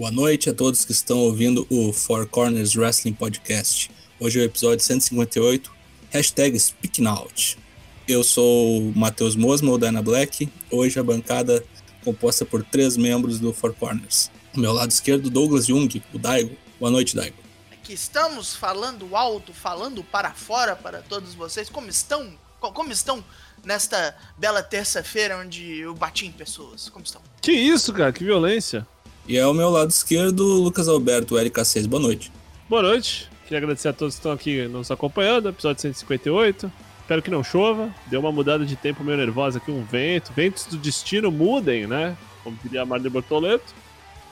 [0.00, 3.90] Boa noite a todos que estão ouvindo o Four Corners Wrestling Podcast.
[4.18, 5.70] Hoje é o episódio 158,
[6.08, 7.58] hashtag SpeakingOut.
[8.08, 10.50] Eu sou o Matheus Mosma, o Dana Black.
[10.70, 11.62] Hoje a bancada
[12.02, 14.30] composta por três membros do Four Corners.
[14.54, 16.56] Ao meu lado esquerdo, Douglas Jung, o Daigo.
[16.78, 17.36] Boa noite, Daigo.
[17.70, 21.68] Aqui estamos falando alto, falando para fora para todos vocês.
[21.68, 22.32] Como estão?
[22.58, 23.22] Como estão
[23.62, 26.88] nesta bela terça-feira onde eu bati em pessoas?
[26.88, 27.20] Como estão?
[27.42, 28.10] Que isso, cara?
[28.14, 28.86] Que violência.
[29.26, 31.86] E ao meu lado esquerdo, Lucas Alberto, LK6.
[31.86, 32.32] Boa noite.
[32.68, 33.28] Boa noite.
[33.44, 36.70] Queria agradecer a todos que estão aqui nos acompanhando, episódio 158.
[37.02, 37.92] Espero que não chova.
[38.06, 40.32] Deu uma mudada de tempo meio nervosa aqui, um vento.
[40.34, 42.16] Ventos do destino mudem, né?
[42.44, 43.74] Como diria a Marlene Bortoleto.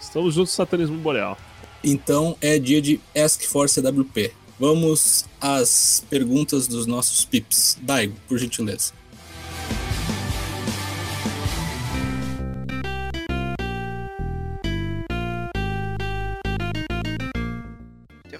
[0.00, 1.36] Estamos juntos satanismo boreal.
[1.82, 4.32] Então é dia de Ask for CWP.
[4.58, 7.78] Vamos às perguntas dos nossos pips.
[7.80, 8.92] Daigo, por gentileza.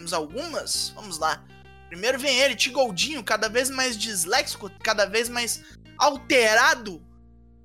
[0.08, 0.92] Temos algumas?
[0.94, 1.42] Vamos lá.
[1.88, 5.62] Primeiro vem ele, Tigoldinho, cada vez mais disléxico, cada vez mais
[5.98, 7.02] alterado.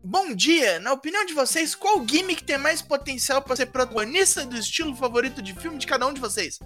[0.04, 4.58] Bom dia, na opinião de vocês, qual gimmick tem mais potencial para ser protagonista do
[4.58, 6.60] estilo favorito de filme de cada um de vocês?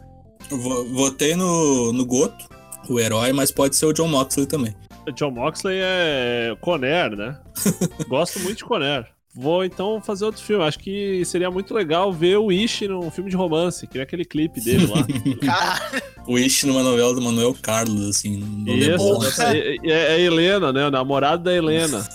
[0.50, 2.48] Eu vo- Votei no, no Goto,
[2.90, 4.76] o herói, mas pode ser o John Moxley também.
[5.08, 7.40] O John Moxley é Conner, né?
[8.10, 9.06] Gosto muito de Conner.
[9.40, 10.64] Vou então fazer outro filme.
[10.64, 14.26] Acho que seria muito legal ver o Ishi num filme de romance, que nem aquele
[14.26, 15.06] clipe dele lá.
[16.26, 20.74] O Ishi numa novela do Manuel Carlos, assim, no Isso, é, é, é a Helena,
[20.74, 20.86] né?
[20.88, 22.06] O namorado da Helena.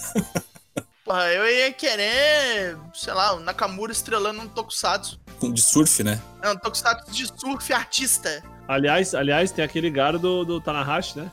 [1.03, 5.19] porra, eu ia querer, sei lá, o Nakamura estrelando um Tokusatsu.
[5.41, 6.21] De surf, né?
[6.43, 8.43] Não, um Tokusatsu de surf artista.
[8.69, 11.31] Aliás, aliás, tem aquele garo do, do Tanahashi, né?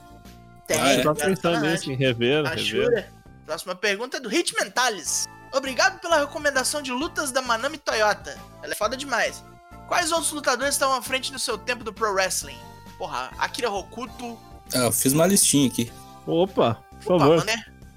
[0.66, 1.00] Tem, Ah, é?
[1.00, 3.12] Eu tava cara, pensando tá nisso, em rever, rever.
[3.46, 5.28] Próxima pergunta é do Hit Mentalis.
[5.54, 8.38] Obrigado pela recomendação de lutas da Manami Toyota.
[8.62, 9.44] Ela é foda demais.
[9.88, 12.58] Quais outros lutadores estavam à frente no seu tempo do pro wrestling?
[12.98, 14.38] Porra, Akira Hokuto,
[14.74, 15.92] Ah, eu fiz uma listinha aqui.
[16.28, 17.46] Opa, por Opa, favor.
[17.46, 17.56] né?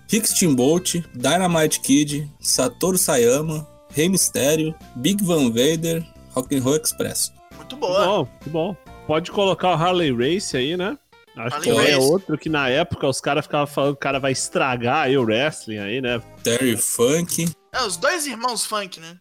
[0.08, 7.32] Rick Steamboat, Dynamite Kid, Satoru Sayama, Rei Mysterio, Big Van Vader, Rock'n'Roll Express.
[7.56, 8.04] Muito Que boa.
[8.06, 8.76] bom, que bom.
[9.06, 10.96] Pode colocar o Harley Race aí, né?
[11.37, 14.32] Acho que é outro que na época os caras ficavam falando que o cara vai
[14.32, 16.20] estragar aí o wrestling aí, né?
[16.43, 17.50] Terry Funk.
[17.72, 19.16] É, os dois irmãos funk, né?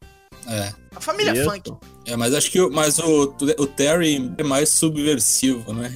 [0.47, 0.73] É.
[0.95, 1.49] A família Isso.
[1.49, 1.71] funk.
[2.05, 3.23] É, mas acho que o, mas o,
[3.57, 5.89] o Terry é mais subversivo, né?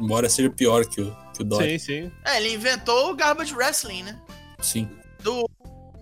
[0.00, 1.78] Embora seja pior que o, que o Dory.
[1.78, 2.12] Sim, sim.
[2.24, 4.20] É, ele inventou o Garbage Wrestling, né?
[4.60, 4.88] Sim.
[5.22, 5.48] Do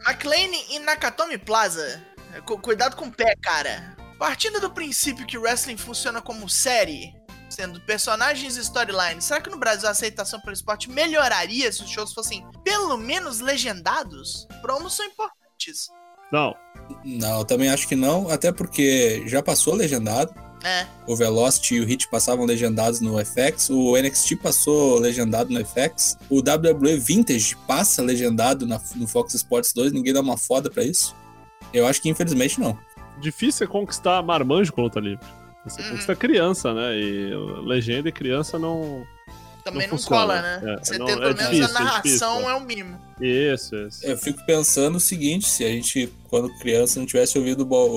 [0.06, 2.02] McLean e Nakatomi Plaza.
[2.34, 3.94] É, cu- Cuidado com o pé, cara.
[4.18, 7.14] Partindo do princípio que o wrestling funciona como série,
[7.54, 11.90] sendo personagens e storylines, será que no Brasil a aceitação pelo esporte melhoraria se os
[11.90, 14.46] shows fossem pelo menos legendados?
[14.62, 15.88] Promos são importantes.
[16.32, 16.54] Não,
[17.04, 20.34] Não, eu também acho que não, até porque já passou legendado.
[20.64, 25.60] É, O Velocity e o Hit passavam legendados no FX, o NXT passou legendado no
[25.64, 30.70] FX, o WWE Vintage passa legendado na- no Fox Sports 2, ninguém dá uma foda
[30.70, 31.14] pra isso.
[31.72, 32.78] Eu acho que infelizmente não.
[33.20, 35.24] difícil é conquistar marmanjo com luta livre.
[35.64, 35.88] Você Uhum.
[35.90, 36.96] conquista criança, né?
[36.98, 37.30] E
[37.64, 39.06] legenda e criança não.
[39.64, 40.20] também não, funciona.
[40.20, 40.60] cola, né?
[40.74, 42.02] É, Você não- tem é pelo menos difícil, a é narração
[42.36, 42.50] difícil.
[42.50, 43.00] é o mínimo.
[43.18, 44.06] Isso, isso.
[44.06, 47.88] Eu fico pensando o seguinte, se a gente, quando criança, não tivesse ouvido o, Bo-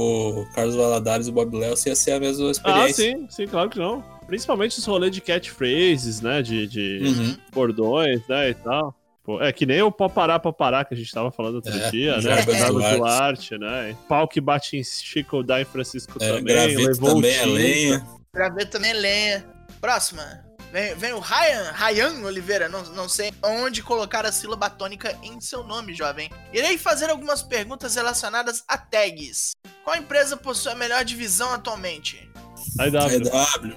[0.42, 3.04] o Carlos Valadares e o Bob Léo, ia ser a mesma Ah, experiência.
[3.04, 4.02] sim, sim, claro que não.
[4.28, 6.42] Principalmente os rolês de catchphrases, né?
[6.42, 7.38] De, de Uhum.
[7.52, 8.50] bordões, né?
[8.52, 8.96] E tal.
[9.28, 12.16] Pô, é que nem o pau parar que a gente tava falando outro É, dia,
[12.16, 12.22] né?
[12.22, 12.96] Jarbas Duarte.
[12.98, 13.98] Duarte, né?
[14.08, 16.44] Pau que bate em Chico dá em Francisco É, também.
[16.46, 18.08] graveto levou também o é lenha.
[18.32, 19.46] Pra ver também lenha.
[19.82, 20.46] Próxima.
[20.72, 25.42] Vem, vem o Ryan, Ryan Oliveira, não, não sei onde colocar a sílaba tônica em
[25.42, 26.30] seu nome, jovem.
[26.54, 29.52] Irei fazer algumas perguntas relacionadas a tags.
[29.84, 32.30] Qual empresa possui a melhor divisão atualmente?
[32.80, 33.06] Aí dá.
[33.08, 33.76] RW.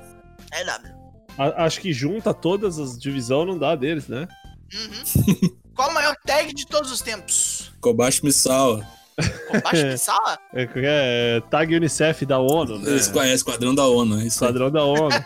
[0.52, 0.94] É W.
[1.36, 4.28] A- Acho que junta todas as divisões, não dá deles, né?
[4.74, 5.50] Uhum.
[5.74, 7.72] Qual a maior tag de todos os tempos?
[7.80, 8.86] Kobashi Misawa.
[9.50, 10.38] Kobashi Misawa?
[10.54, 12.90] É, é Tag Unicef da ONU, né?
[12.90, 14.24] Eles conhecem Esquadrão da ONU, é.
[14.24, 15.14] Esquadrão da ONU.
[15.14, 15.20] é.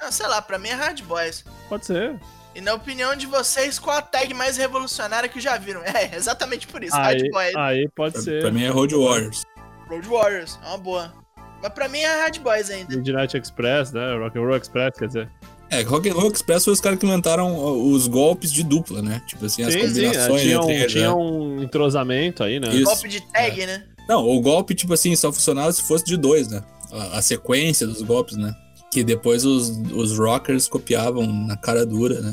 [0.04, 1.44] Não, sei lá, pra mim é Hard Boys.
[1.68, 2.18] Pode ser.
[2.54, 5.82] E na opinião de vocês, qual a tag mais revolucionária que já viram?
[5.84, 7.56] É, exatamente por isso, Hard Aí, Boys.
[7.56, 8.40] aí pode Pra, ser.
[8.40, 9.42] pra mim é Road Warriors.
[9.88, 11.14] Road Warriors, é uma boa.
[11.62, 12.96] Mas pra mim é Hard Boys ainda.
[12.96, 14.16] Midnight Express, né?
[14.16, 15.30] Rock and Roll Express, quer dizer.
[15.70, 19.22] É, Rock'n'Roll Express foi os caras que inventaram os golpes de dupla, né?
[19.26, 20.92] Tipo assim, as Sim, sim, combinações é, tinha, entre um, eles.
[20.92, 21.14] tinha né?
[21.14, 22.74] um entrosamento aí, né?
[22.74, 22.84] Isso.
[22.84, 23.84] Golpe de tag, né?
[24.08, 26.60] Não, o golpe, tipo assim, só funcionava se fosse de dois, né?
[26.90, 28.52] A, a sequência dos golpes, né?
[28.90, 32.32] Que depois os, os rockers copiavam na cara dura, né?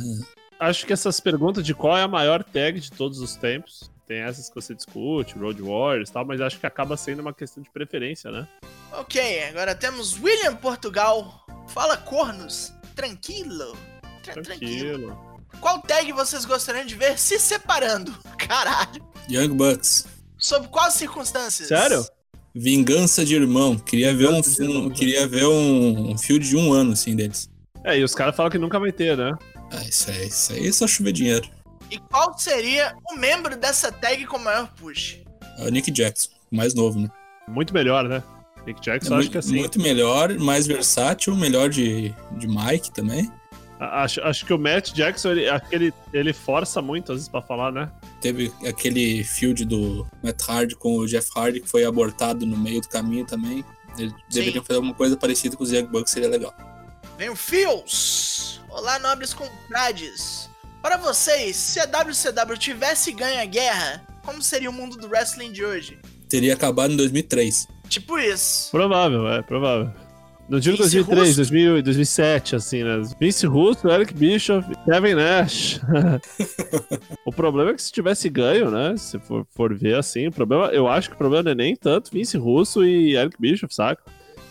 [0.60, 4.20] Acho que essas perguntas de qual é a maior tag de todos os tempos tem
[4.22, 7.62] essas que você discute, Road Warriors e tal, mas acho que acaba sendo uma questão
[7.62, 8.48] de preferência, né?
[8.94, 11.46] Ok, agora temos William Portugal.
[11.68, 12.74] Fala cornos.
[12.98, 13.78] Tranquilo.
[14.24, 15.18] Tra- Tranquilo.
[15.62, 18.12] Qual tag vocês gostariam de ver se separando?
[18.38, 19.02] Caralho.
[19.30, 20.06] Young Bucks.
[20.38, 21.70] Sob quais circunstâncias?
[21.70, 22.06] Sério?
[22.54, 23.78] Vingança de irmão.
[23.78, 24.86] Queria ver um, irmão.
[24.88, 27.50] um- queria ver um, um field de um ano, assim, deles.
[27.84, 29.32] É, e os caras falam que nunca vai ter, né?
[29.72, 31.48] Ah, isso aí, isso aí é só chover dinheiro.
[31.90, 35.20] E qual seria o membro dessa tag com maior push?
[35.58, 37.10] É o Nick Jackson, o mais novo, né?
[37.48, 38.22] Muito melhor, né?
[38.68, 39.56] Nick É Jackson, acho muito, que assim.
[39.56, 43.32] muito melhor, mais versátil, melhor de, de Mike também.
[43.80, 47.72] Acho, acho que o Matt Jackson, ele, ele, ele força muito, às vezes, pra falar,
[47.72, 47.92] né?
[48.20, 52.82] Teve aquele field do Matt Hardy com o Jeff Hardy que foi abortado no meio
[52.82, 53.64] do caminho também.
[53.98, 56.56] Eles deveriam fazer alguma coisa parecida com os Young Bucks, seria legal.
[57.18, 58.62] Vem o Fios!
[58.70, 60.50] Olá, nobres confrades!
[60.82, 65.52] Para vocês, se a WCW tivesse ganho a guerra, como seria o mundo do wrestling
[65.52, 66.00] de hoje?
[66.28, 67.68] Teria acabado em 2003.
[67.88, 68.72] Tipo isso.
[68.72, 69.92] Provável, é, provável.
[70.50, 71.36] Digo Vince 2003, Russo.
[71.36, 73.02] 2000, 2007, assim, né?
[73.20, 75.82] Vince Russo, Eric Bischoff, Kevin Nash.
[77.26, 78.96] o problema é que se tivesse ganho, né?
[78.96, 81.76] Se for, for ver assim, o problema, eu acho que o problema não é nem
[81.76, 84.02] tanto Vince Russo e Eric Bischoff, saca?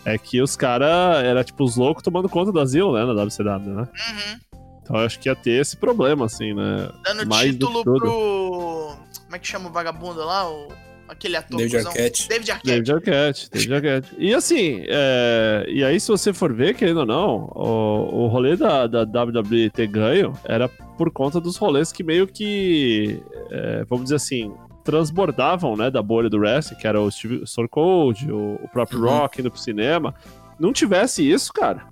[0.05, 3.03] É que os caras era tipo os loucos tomando conta do asilo, né?
[3.03, 3.81] Na WCW, né?
[3.81, 4.39] Uhum.
[4.81, 6.89] Então eu acho que ia ter esse problema, assim, né?
[7.03, 8.95] Dando Mais título pro.
[9.25, 10.47] Como é que chama o vagabundo lá?
[10.49, 10.69] O...
[11.07, 11.57] Aquele ator.
[11.57, 11.87] David.
[11.87, 12.27] Arquette.
[12.27, 12.67] David Arquette.
[12.67, 14.15] David Arquette, David Arquette.
[14.17, 18.55] E assim, é, e aí se você for ver, querendo ou não, o, o rolê
[18.55, 23.21] da, da WWE ter ganho era por conta dos rolês que meio que,
[23.51, 27.67] é, vamos dizer assim, transbordavam, né, da bolha do wrestling, que era o Steve Stone
[27.67, 29.05] Cold, o, o próprio Uhum.
[29.07, 30.15] Rock indo pro cinema.
[30.59, 31.85] Não tivesse isso, cara,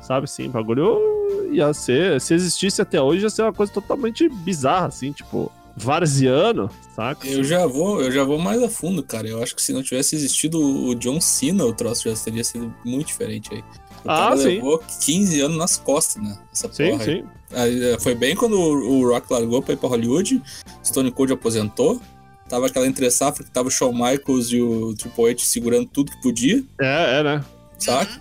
[0.00, 4.28] sabe assim, o bagulho ia ser, se existisse até hoje, ia ser uma coisa totalmente
[4.28, 7.26] bizarra, assim, tipo, varziano, saca?
[7.26, 9.26] Eu já vou, eu já vou mais a fundo, cara.
[9.28, 12.72] Eu acho que se não tivesse existido o John Cena, o troço já teria sido
[12.84, 13.60] muito diferente aí.
[14.04, 14.44] O Ah, cara sim.
[14.44, 16.38] levou 15 anos nas costas, né?
[16.52, 17.24] Essa Sim, porra sim.
[17.52, 20.40] Aí, é, Foi bem quando o Rock largou pra ir pra Hollywood,
[20.84, 22.00] Stone Cold aposentou.
[22.48, 26.10] Tava aquela entre safra que tava o Shawn Michaels e o Triple H segurando tudo
[26.10, 27.44] que podia, É, é, né?
[27.78, 28.12] saca?
[28.12, 28.20] Uhum.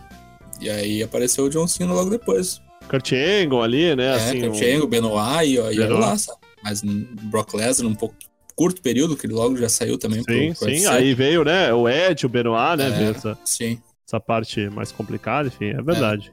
[0.61, 2.61] E aí apareceu o John Cena logo depois.
[2.89, 4.05] Kurt Angle ali, né?
[4.05, 5.99] É, assim, Kurt Angle, Benoit e, ó, e Benoit.
[6.01, 6.38] lá, sabe?
[6.63, 8.15] Mas Brock Lesnar, um pouco
[8.55, 10.65] curto período, que ele logo já saiu também Sim, pro sim.
[10.65, 10.87] UFC.
[10.87, 11.73] Aí veio, né?
[11.73, 12.87] O Ed, o Benoit, né?
[12.87, 12.89] É.
[12.89, 13.81] veio essa, Sim.
[14.05, 16.29] essa parte mais complicada, enfim, é verdade.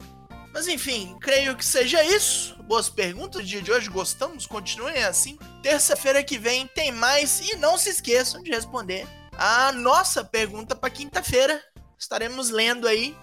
[0.52, 2.56] Mas enfim, creio que seja isso.
[2.64, 5.38] Boas perguntas do dia de hoje, gostamos, continuem assim.
[5.62, 9.06] Terça-feira que vem tem mais e não se esqueçam de responder
[9.38, 11.62] a nossa pergunta para quinta-feira.
[11.98, 13.14] Estaremos lendo aí.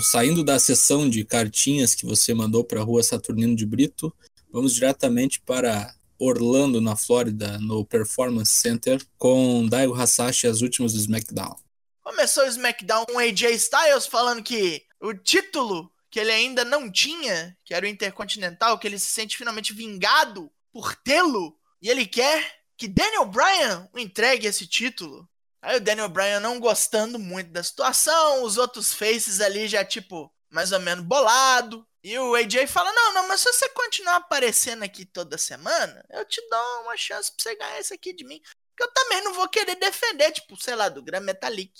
[0.00, 4.14] Saindo da sessão de cartinhas que você mandou para a rua Saturnino de Brito,
[4.52, 10.98] vamos diretamente para Orlando, na Flórida, no Performance Center, com Daigo Hasashi as últimas do
[10.98, 11.56] SmackDown.
[12.02, 17.56] Começou o SmackDown com AJ Styles falando que o título que ele ainda não tinha,
[17.64, 22.60] que era o Intercontinental, que ele se sente finalmente vingado por tê-lo, e ele quer
[22.76, 25.28] que Daniel Bryan entregue esse título.
[25.60, 30.32] Aí o Daniel Bryan não gostando muito da situação, os outros faces ali já tipo,
[30.50, 31.86] mais ou menos bolado.
[32.02, 36.24] E o AJ fala: Não, não, mas se você continuar aparecendo aqui toda semana, eu
[36.24, 38.40] te dou uma chance pra você ganhar isso aqui de mim.
[38.76, 41.72] Que eu também não vou querer defender, tipo, sei lá, do Gran Metalik.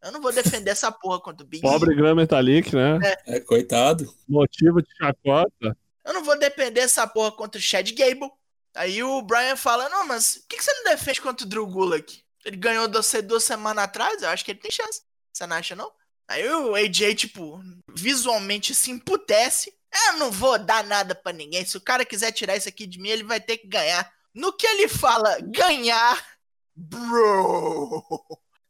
[0.00, 1.62] Eu não vou defender essa porra contra o Big.
[1.62, 3.00] Pobre Gran Metalik, né?
[3.26, 4.14] É, coitado.
[4.28, 5.76] Motivo de chacota.
[6.04, 8.30] Eu não vou defender essa porra contra o Chad Gable.
[8.76, 11.66] Aí o Brian fala: Não, mas por que, que você não defende contra o Drew
[11.66, 12.24] Gulak?
[12.46, 15.02] Ele ganhou você duas semanas atrás, eu acho que ele tem chance.
[15.32, 15.90] Você não acha, não?
[16.28, 17.60] Aí o AJ, tipo,
[17.92, 19.74] visualmente se emputece.
[20.08, 21.64] Eu não vou dar nada pra ninguém.
[21.64, 24.08] Se o cara quiser tirar isso aqui de mim, ele vai ter que ganhar.
[24.32, 26.24] No que ele fala ganhar,
[26.72, 28.04] bro.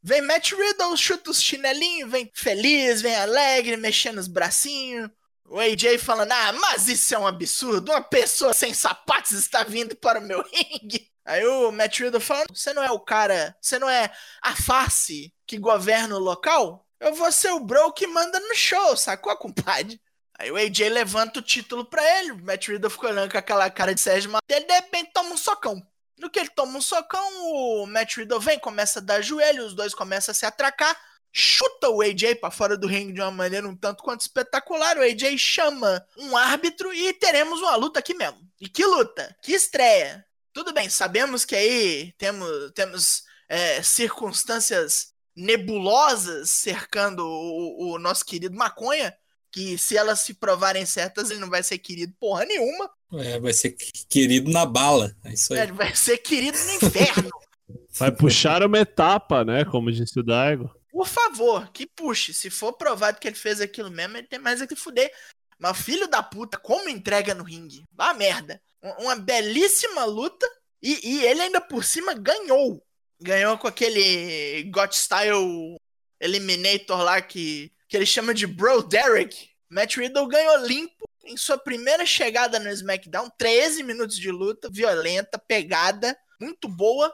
[0.02, 5.10] Vem Matt Riddle, chuta os chinelinhos, vem feliz, vem alegre, mexendo os bracinhos.
[5.44, 9.94] O AJ falando, ah, mas isso é um absurdo, uma pessoa sem sapatos está vindo
[9.96, 11.10] para o meu ringue.
[11.26, 15.34] Aí o Matt Riddle falando, você não é o cara, você não é a face
[15.44, 16.86] que governa o local?
[17.00, 20.00] Eu vou ser o bro que manda no show, sacou, compadre?
[20.38, 23.68] Aí o AJ levanta o título pra ele, o Matt Riddle fica olhando com aquela
[23.70, 25.82] cara de Sérgio Matheus, ele de repente toma um socão.
[26.18, 29.74] No que ele toma um socão, o Matt Riddle vem, começa a dar joelho, os
[29.74, 30.96] dois começam a se atracar,
[31.32, 34.96] chuta o AJ pra fora do ringue de uma maneira um tanto quanto espetacular.
[34.96, 38.40] O AJ chama um árbitro e teremos uma luta aqui mesmo.
[38.58, 40.25] E que luta, que estreia.
[40.56, 48.56] Tudo bem, sabemos que aí temos, temos é, circunstâncias nebulosas cercando o, o nosso querido
[48.56, 49.14] Maconha,
[49.52, 52.90] que se elas se provarem certas, ele não vai ser querido porra nenhuma.
[53.18, 53.76] É, vai ser
[54.08, 55.14] querido na bala.
[55.24, 55.60] É isso aí.
[55.60, 57.28] É, vai ser querido no inferno.
[57.92, 59.62] vai puxar uma etapa, né?
[59.66, 60.74] Como disse o Daigo.
[60.90, 62.32] Por favor, que puxe.
[62.32, 65.12] Se for provado que ele fez aquilo mesmo, ele tem mais a que fuder.
[65.58, 67.84] Mas filho da puta, como entrega no ringue?
[67.92, 68.58] Vá merda.
[68.98, 70.46] Uma belíssima luta.
[70.82, 72.82] E, e, ele ainda por cima ganhou.
[73.20, 75.76] Ganhou com aquele Got Style
[76.20, 79.50] Eliminator lá que, que ele chama de Bro Derek.
[79.68, 83.28] Matt Riddle ganhou limpo em sua primeira chegada no SmackDown.
[83.36, 87.12] 13 minutos de luta, violenta, pegada, muito boa.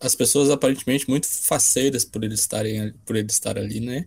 [0.00, 4.06] As pessoas aparentemente muito faceiras por ele, estarem, por ele estar ali, né?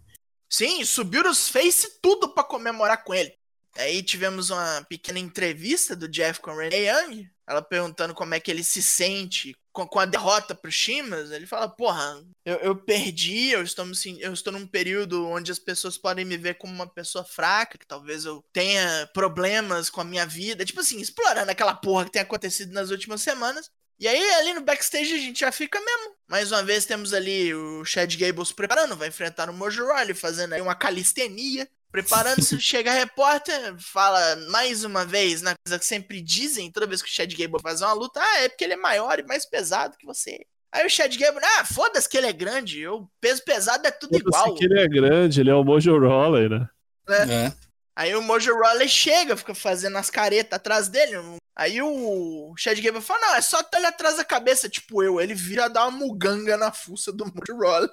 [0.50, 3.34] Sim, subiram os face tudo para comemorar com ele.
[3.77, 8.39] Aí tivemos uma pequena entrevista do Jeff com a Renee Young, ela perguntando como é
[8.39, 11.31] que ele se sente com, com a derrota pro Shimas.
[11.31, 13.86] Ele fala, porra, eu, eu perdi, eu estou,
[14.19, 17.86] eu estou num período onde as pessoas podem me ver como uma pessoa fraca, que
[17.86, 20.65] talvez eu tenha problemas com a minha vida.
[20.65, 23.69] Tipo assim, explorando aquela porra que tem acontecido nas últimas semanas.
[24.00, 26.15] E aí, ali no backstage, a gente já fica mesmo.
[26.27, 30.53] Mais uma vez, temos ali o Chad Gables preparando, vai enfrentar o Mojo Rawley, fazendo
[30.53, 31.67] aí uma calistenia.
[31.91, 37.01] Preparando-se, chega a repórter, fala mais uma vez na coisa que sempre dizem, toda vez
[37.01, 39.46] que o Chad Gable faz uma luta, ah, é porque ele é maior e mais
[39.46, 40.46] pesado que você.
[40.72, 44.17] Aí o Chad Gable, ah, foda-se que ele é grande, o peso pesado é tudo
[44.17, 44.53] igual.
[44.56, 46.70] que ele é grande, ele é o Mojo Rawley, né?
[47.10, 47.46] É.
[47.46, 47.53] é.
[47.96, 51.13] Aí o Mojo Rawley chega, fica fazendo as caretas atrás dele.
[51.56, 55.20] Aí o Chad Gable fala, não, é só ele atrás da cabeça, tipo eu.
[55.20, 57.89] Ele vira dar uma muganga na fuça do Mojo Rawley.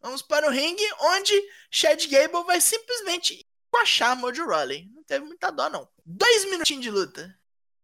[0.00, 1.32] Vamos para o ringue, onde
[1.70, 4.90] Chad Gable vai simplesmente encaixar Mojo Rawley.
[4.94, 5.88] Não teve muita dó, não.
[6.04, 7.38] Dois minutinhos de luta.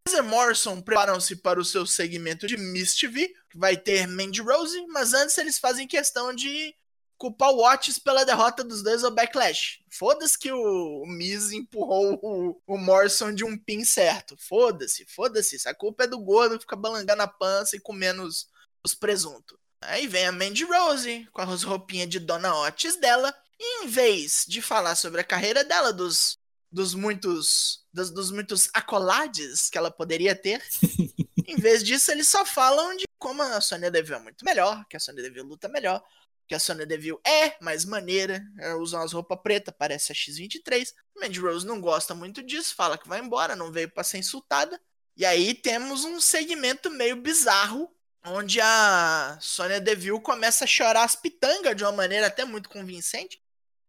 [0.09, 3.15] Cesar Morrison preparam-se para o seu segmento de Mischief,
[3.51, 6.75] que vai ter Mandy Rose, mas antes eles fazem questão de
[7.19, 9.81] culpar o Watts pela derrota dos dois ao Backlash.
[9.91, 14.37] Foda-se que o Miz empurrou o, o Morrison de um pin certo.
[14.39, 15.69] Foda-se, foda-se.
[15.69, 18.49] A culpa é do gordo que fica balangando a pança e comendo os,
[18.85, 19.59] os presuntos.
[19.81, 23.35] Aí vem a Mandy Rose com as roupinhas de Dona Otis dela.
[23.59, 26.39] E em vez de falar sobre a carreira dela, dos,
[26.71, 30.63] dos muitos dos, dos muitos acolades que ela poderia ter,
[31.49, 34.97] em vez disso eles só falam de como a Sonya Deville é muito melhor, que
[34.97, 36.05] a Sonya Deville luta melhor,
[36.47, 40.93] que a Sonya Deville é mais maneira, ela usa umas roupas pretas, parece a X-23.
[41.19, 44.81] Mandy Rose não gosta muito disso, fala que vai embora, não veio para ser insultada.
[45.17, 47.91] E aí temos um segmento meio bizarro
[48.27, 53.41] onde a Sonya Deville começa a chorar as pitangas de uma maneira até muito convincente,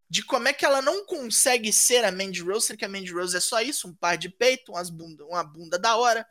[0.09, 3.11] de como é que ela não consegue ser a Mandy Rose, sendo que a Mandy
[3.11, 6.25] Rose é só isso, um par de peito, umas bunda, uma bunda da hora,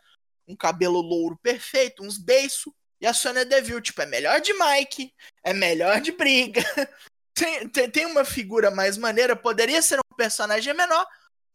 [0.49, 5.13] um cabelo louro perfeito, uns beiços, e a Sonya Deville, tipo, é melhor de Mike,
[5.43, 6.63] é melhor de briga,
[7.35, 11.07] tem, tem, tem uma figura mais maneira, poderia ser um personagem menor,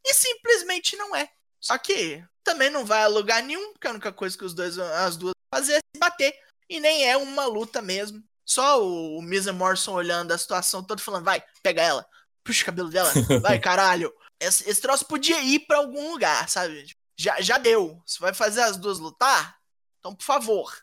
[0.05, 1.29] e simplesmente não é.
[1.59, 4.77] Só que também não vai a lugar nenhum, porque a única coisa que os dois,
[4.77, 6.33] as duas fazer se bater.
[6.69, 8.23] E nem é uma luta mesmo.
[8.45, 12.05] Só o, o Miz Morrison olhando a situação toda falando, vai, pega ela,
[12.43, 14.13] puxa o cabelo dela, vai, caralho.
[14.39, 16.85] Esse, esse troço podia ir para algum lugar, sabe?
[17.15, 18.01] Já, já deu.
[18.05, 19.57] Você vai fazer as duas lutar?
[19.99, 20.75] Então, por favor.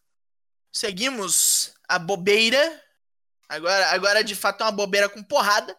[0.73, 2.83] Seguimos a bobeira.
[3.49, 5.77] Agora, agora de fato é uma bobeira com porrada.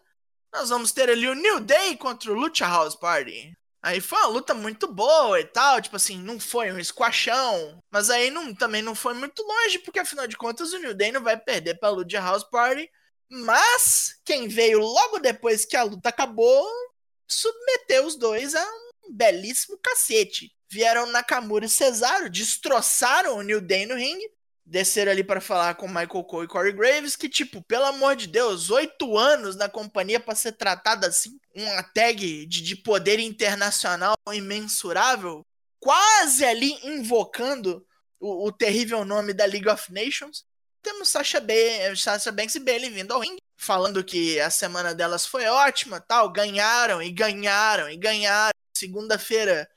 [0.52, 3.56] Nós vamos ter ali o New Day contra o Lucha House Party.
[3.82, 8.10] Aí foi uma luta muito boa e tal, tipo assim, não foi um esquachão, mas
[8.10, 11.22] aí não, também não foi muito longe, porque afinal de contas o New Day não
[11.22, 12.90] vai perder pra de House Party,
[13.30, 16.68] mas quem veio logo depois que a luta acabou
[17.26, 18.64] submeteu os dois a
[19.04, 20.52] um belíssimo cacete.
[20.70, 24.30] Vieram Nakamura e Cesaro, destroçaram o New Day no ringue,
[24.70, 28.28] desceram ali para falar com Michael Cole e Corey Graves, que, tipo, pelo amor de
[28.28, 34.16] Deus, oito anos na companhia para ser tratada assim, uma tag de, de poder internacional
[34.32, 35.44] imensurável,
[35.80, 37.84] quase ali invocando
[38.20, 40.44] o, o, terrível nome da League of Nations.
[40.80, 45.26] Temos Sasha, Bay, Sasha Banks e Bailey vindo ao ringue, falando que a semana delas
[45.26, 48.54] foi ótima, tal, ganharam e ganharam e ganharam.
[48.76, 49.68] Segunda-feira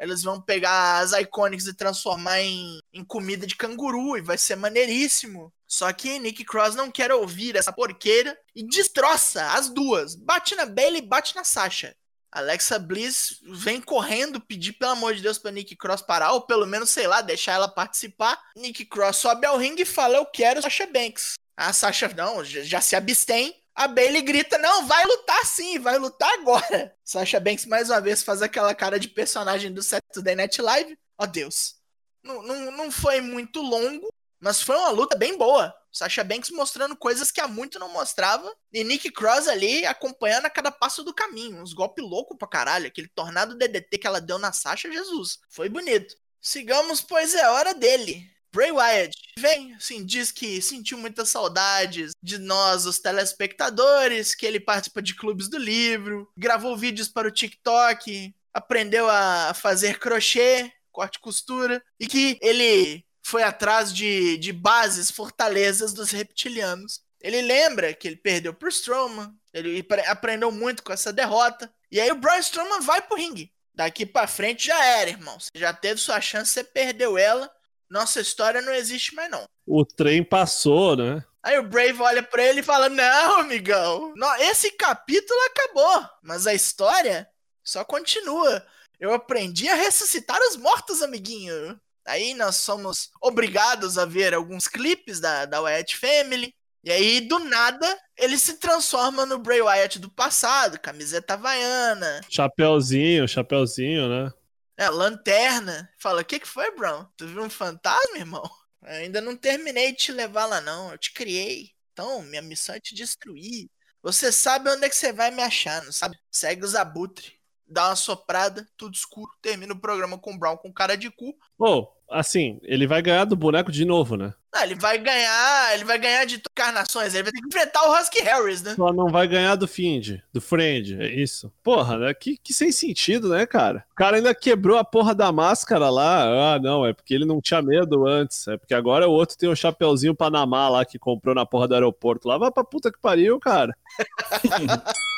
[0.00, 4.56] eles vão pegar as Iconics e transformar em, em comida de canguru e vai ser
[4.56, 5.52] maneiríssimo.
[5.66, 10.14] Só que Nick Cross não quer ouvir essa porqueira e destroça as duas.
[10.14, 11.94] Bate na Bailey, bate na Sasha.
[12.32, 16.66] Alexa Bliss vem correndo pedir pelo amor de Deus para Nick Cross parar, ou pelo
[16.66, 18.40] menos, sei lá, deixar ela participar.
[18.56, 21.34] Nick Cross sobe ao ringue e fala: Eu quero Sasha Banks.
[21.56, 26.30] A Sasha não, já se abstém a Bailey grita: Não, vai lutar sim, vai lutar
[26.34, 26.94] agora.
[27.02, 30.98] Sasha Banks mais uma vez faz aquela cara de personagem do Saturday Night Live.
[31.18, 31.76] Ó oh, Deus.
[32.22, 35.74] Não, não, não foi muito longo, mas foi uma luta bem boa.
[35.90, 38.54] Sasha Banks mostrando coisas que há muito não mostrava.
[38.70, 41.62] E Nick Cross ali acompanhando a cada passo do caminho.
[41.62, 42.86] Uns golpes loucos pra caralho.
[42.86, 45.38] Aquele tornado DDT que ela deu na Sasha, Jesus.
[45.48, 46.14] Foi bonito.
[46.38, 48.30] Sigamos, pois é hora dele.
[48.52, 54.58] Bray Wyatt vem, assim, diz que sentiu muitas saudades de nós, os telespectadores, que ele
[54.58, 61.16] participa de clubes do livro, gravou vídeos para o TikTok, aprendeu a fazer crochê, corte
[61.16, 67.00] e costura, e que ele foi atrás de, de bases, fortalezas dos reptilianos.
[67.20, 72.10] Ele lembra que ele perdeu pro Strowman, ele aprendeu muito com essa derrota, e aí
[72.10, 73.52] o Braun Strowman vai pro ringue.
[73.74, 75.38] Daqui para frente já era, irmão.
[75.38, 77.50] Você já teve sua chance, você perdeu ela
[77.90, 79.44] nossa história não existe mais não.
[79.66, 81.24] O trem passou, né?
[81.42, 86.54] Aí o Brave olha pra ele e fala: Não, amigão, esse capítulo acabou, mas a
[86.54, 87.28] história
[87.64, 88.64] só continua.
[88.98, 91.80] Eu aprendi a ressuscitar os mortos, amiguinho.
[92.06, 96.54] Aí nós somos obrigados a ver alguns clipes da, da Wyatt Family.
[96.82, 102.22] E aí, do nada, ele se transforma no Bray Wyatt do passado, camiseta havaiana.
[102.28, 104.32] Chapeuzinho, chapeuzinho, né?
[104.80, 105.90] É, lanterna.
[105.98, 107.04] Fala, o que, que foi, Brown?
[107.14, 108.42] Tu viu um fantasma, irmão?
[108.82, 110.90] Eu ainda não terminei de te levar lá, não.
[110.90, 111.72] Eu te criei.
[111.92, 113.68] Então, minha missão é te destruir.
[114.02, 116.16] Você sabe onde é que você vai me achar, não sabe?
[116.30, 117.34] Segue os abutre.
[117.66, 119.30] Dá uma soprada, tudo escuro.
[119.42, 121.36] Termina o programa com o Brown com cara de cu.
[121.58, 124.32] Ô, oh, assim, ele vai ganhar do boneco de novo, né?
[124.52, 127.92] Ah, ele vai ganhar, ele vai ganhar de encarnações, ele vai ter que enfrentar o
[127.96, 128.74] Husky Harris, né?
[128.74, 131.52] Só não vai ganhar do Find, do Friend, é isso.
[131.62, 132.12] Porra, né?
[132.12, 133.84] Que, que sem sentido, né, cara?
[133.92, 136.54] O cara ainda quebrou a porra da máscara lá.
[136.54, 138.48] Ah, não, é porque ele não tinha medo antes.
[138.48, 141.68] É porque agora o outro tem o um chapeuzinho Panamá lá que comprou na porra
[141.68, 142.36] do aeroporto lá.
[142.36, 143.72] Vai pra puta que pariu, cara.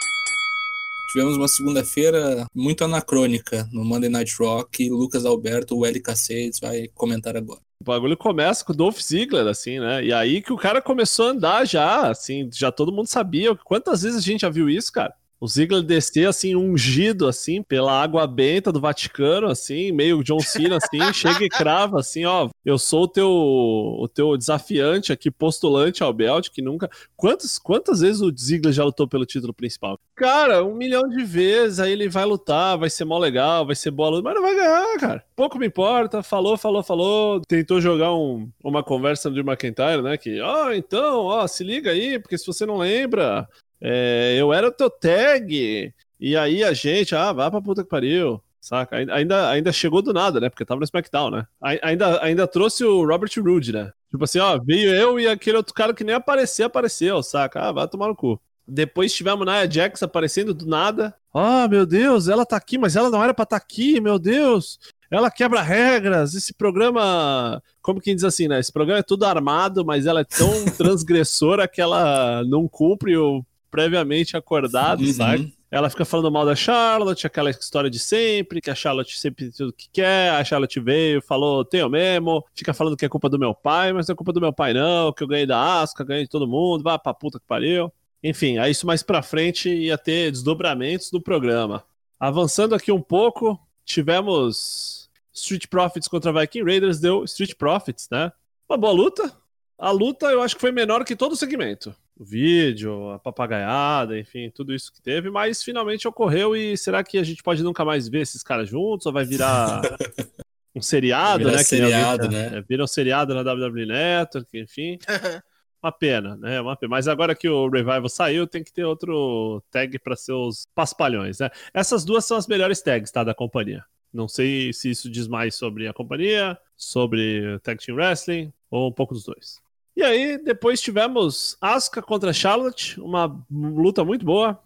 [1.12, 4.88] Tivemos uma segunda-feira muito anacrônica no Monday Night Rock.
[4.88, 6.00] Lucas Alberto, o L.
[6.00, 7.60] Caceres, vai comentar agora.
[7.82, 10.04] O bagulho começa com o Dolph Ziggler, assim, né?
[10.04, 13.56] E aí que o cara começou a andar já, assim, já todo mundo sabia.
[13.56, 15.12] Quantas vezes a gente já viu isso, cara?
[15.42, 20.76] O Ziggler descer, assim, ungido, assim, pela água benta do Vaticano, assim, meio John Cena,
[20.76, 26.00] assim, chega e crava, assim, ó, eu sou o teu, o teu desafiante aqui, postulante
[26.00, 26.88] ao belt, que nunca...
[27.16, 29.98] Quantas, quantas vezes o Ziggler já lutou pelo título principal?
[30.14, 33.90] Cara, um milhão de vezes, aí ele vai lutar, vai ser mó legal, vai ser
[33.90, 35.24] boa luta, mas não vai ganhar, cara.
[35.34, 40.40] Pouco me importa, falou, falou, falou, tentou jogar um, uma conversa do McIntyre, né, que,
[40.40, 43.48] ó, oh, então, ó, se liga aí, porque se você não lembra,
[43.82, 47.90] é, eu era o teu tag, e aí a gente, ah, vá pra puta que
[47.90, 48.96] pariu, saca?
[48.96, 50.48] Ainda, ainda chegou do nada, né?
[50.48, 51.46] Porque tava no SmackDown, né?
[51.60, 53.92] Ainda, ainda trouxe o Robert Roode, né?
[54.08, 57.60] Tipo assim, ó, veio eu e aquele outro cara que nem apareceu, apareceu, saca?
[57.60, 58.40] Ah, vai tomar no cu.
[58.66, 61.12] Depois tivemos Nia Jax aparecendo do nada.
[61.34, 64.00] Ah, oh, meu Deus, ela tá aqui, mas ela não era pra estar tá aqui,
[64.00, 64.78] meu Deus.
[65.10, 66.34] Ela quebra regras.
[66.34, 68.60] Esse programa, como quem diz assim, né?
[68.60, 73.44] Esse programa é tudo armado, mas ela é tão transgressora que ela não cumpre o
[73.72, 75.12] previamente acordado, uhum.
[75.14, 75.54] sabe?
[75.70, 79.52] Ela fica falando mal da Charlotte, aquela história de sempre, que a Charlotte sempre tem
[79.56, 83.38] tudo que quer, a Charlotte veio, falou, tenho mesmo, fica falando que é culpa do
[83.38, 86.04] meu pai, mas não é culpa do meu pai não, que eu ganhei da Asca,
[86.04, 87.90] ganhei de todo mundo, vai pra puta que pariu.
[88.22, 91.82] Enfim, aí isso mais pra frente ia ter desdobramentos do programa.
[92.20, 98.30] Avançando aqui um pouco, tivemos Street Profits contra Viking Raiders, deu Street Profits, né?
[98.68, 99.34] Uma boa luta.
[99.78, 104.18] A luta eu acho que foi menor que todo o segmento o vídeo, a papagaiada,
[104.18, 107.84] enfim, tudo isso que teve, mas finalmente ocorreu e será que a gente pode nunca
[107.84, 109.80] mais ver esses caras juntos ou vai virar
[110.74, 111.62] um seriado, Vira né?
[111.62, 112.58] Seriado, né?
[112.58, 114.98] É, vira um seriado na WWE Network, enfim.
[115.82, 116.60] Uma pena, né?
[116.60, 116.90] Uma pena.
[116.90, 121.50] Mas agora que o Revival saiu, tem que ter outro tag para seus paspalhões, né?
[121.74, 123.24] Essas duas são as melhores tags, tá?
[123.24, 123.84] Da companhia.
[124.12, 128.92] Não sei se isso diz mais sobre a companhia, sobre Tag Team Wrestling, ou um
[128.92, 129.60] pouco dos dois.
[129.94, 134.58] E aí, depois tivemos Asuka contra Charlotte, uma luta muito boa.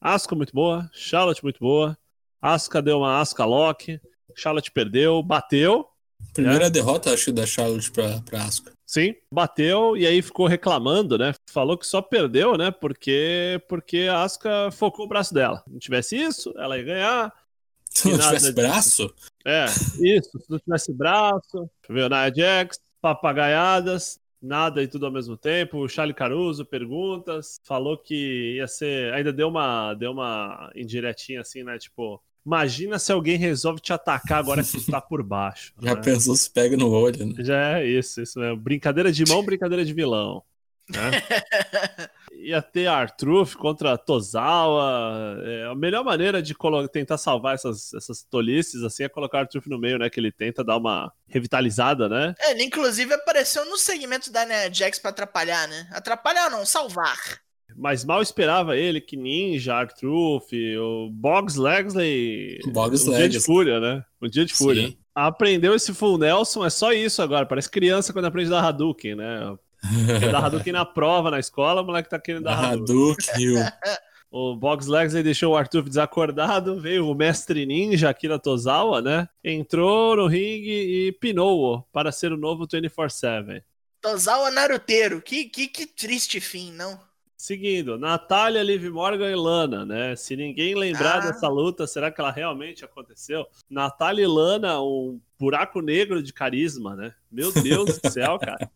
[0.00, 1.98] Asuka muito boa, Charlotte muito boa.
[2.40, 4.00] Asuka deu uma Asuka Lock,
[4.36, 5.88] Charlotte perdeu, bateu.
[6.32, 6.70] Primeira né?
[6.70, 8.72] derrota, acho, da Charlotte pra, pra Asuka.
[8.86, 11.34] Sim, bateu e aí ficou reclamando, né?
[11.50, 12.70] Falou que só perdeu, né?
[12.70, 15.62] Porque, porque a Asuka focou o braço dela.
[15.64, 17.32] Se não tivesse isso, ela ia ganhar.
[17.90, 19.12] Se não tivesse braço?
[19.44, 19.66] É,
[20.00, 20.38] isso.
[20.38, 25.78] Se não tivesse braço, veio Nia Jax, papagaiadas, nada e tudo ao mesmo tempo.
[25.78, 29.12] O Charlie Caruso, perguntas, falou que ia ser.
[29.14, 31.78] Ainda deu uma, deu uma indiretinha assim, né?
[31.78, 35.72] Tipo, imagina se alguém resolve te atacar agora que tu tá por baixo.
[35.80, 36.00] Já né?
[36.02, 37.34] pensou se pega no olho, né?
[37.38, 38.56] Já é isso, isso mesmo.
[38.56, 40.42] Brincadeira de mão, brincadeira de vilão.
[40.88, 41.10] Né?
[42.32, 45.38] Ia ter Artruth contra Tozawa.
[45.44, 46.54] É, a melhor maneira de
[46.90, 50.08] tentar salvar essas, essas tolices assim é colocar Artruth no meio, né?
[50.08, 52.34] Que ele tenta dar uma revitalizada, né?
[52.38, 55.88] É, ele inclusive apareceu no segmento da Nia Jax pra atrapalhar, né?
[55.92, 57.18] Atrapalhar não, salvar.
[57.76, 60.48] Mas mal esperava ele que Ninja, Artruth,
[60.80, 62.58] o Boggs Legsley.
[62.72, 63.28] Boggs um Legsley.
[63.28, 64.04] dia de fúria, né?
[64.22, 64.88] Um dia de fúria.
[64.88, 64.98] Sim.
[65.14, 67.46] aprendeu esse Full Nelson, é só isso agora.
[67.46, 69.56] Parece criança quando aprende da Hadouken, né?
[70.32, 73.34] Dar Hadouken na prova, na escola, o moleque tá querendo dar Hadouken.
[73.34, 73.72] Hadouken.
[74.30, 79.26] O Box Legs deixou o Arthur desacordado, veio o mestre ninja Akira Tozawa, né?
[79.42, 83.62] Entrou no ringue e pinou-o para ser o novo 24-7.
[84.02, 87.00] Tozawa Naruteiro, que, que, que triste fim, não?
[87.40, 90.16] Seguindo, Natália, Liv Morgan e Lana, né?
[90.16, 91.26] Se ninguém lembrar Ah.
[91.28, 93.46] dessa luta, será que ela realmente aconteceu?
[93.70, 97.14] Natália e Lana, um buraco negro de carisma, né?
[97.30, 98.68] Meu Deus do céu, cara.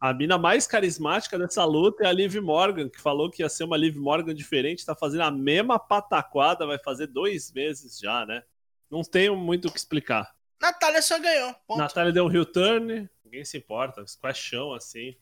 [0.00, 3.62] A mina mais carismática dessa luta é a Liv Morgan, que falou que ia ser
[3.62, 8.42] uma Liv Morgan diferente, tá fazendo a mesma pataquada, vai fazer dois meses já, né?
[8.90, 10.34] Não tenho muito o que explicar.
[10.60, 11.54] Natália só ganhou.
[11.68, 11.78] Ponto.
[11.78, 15.14] Natália deu um heel turn, ninguém se importa, squashão assim.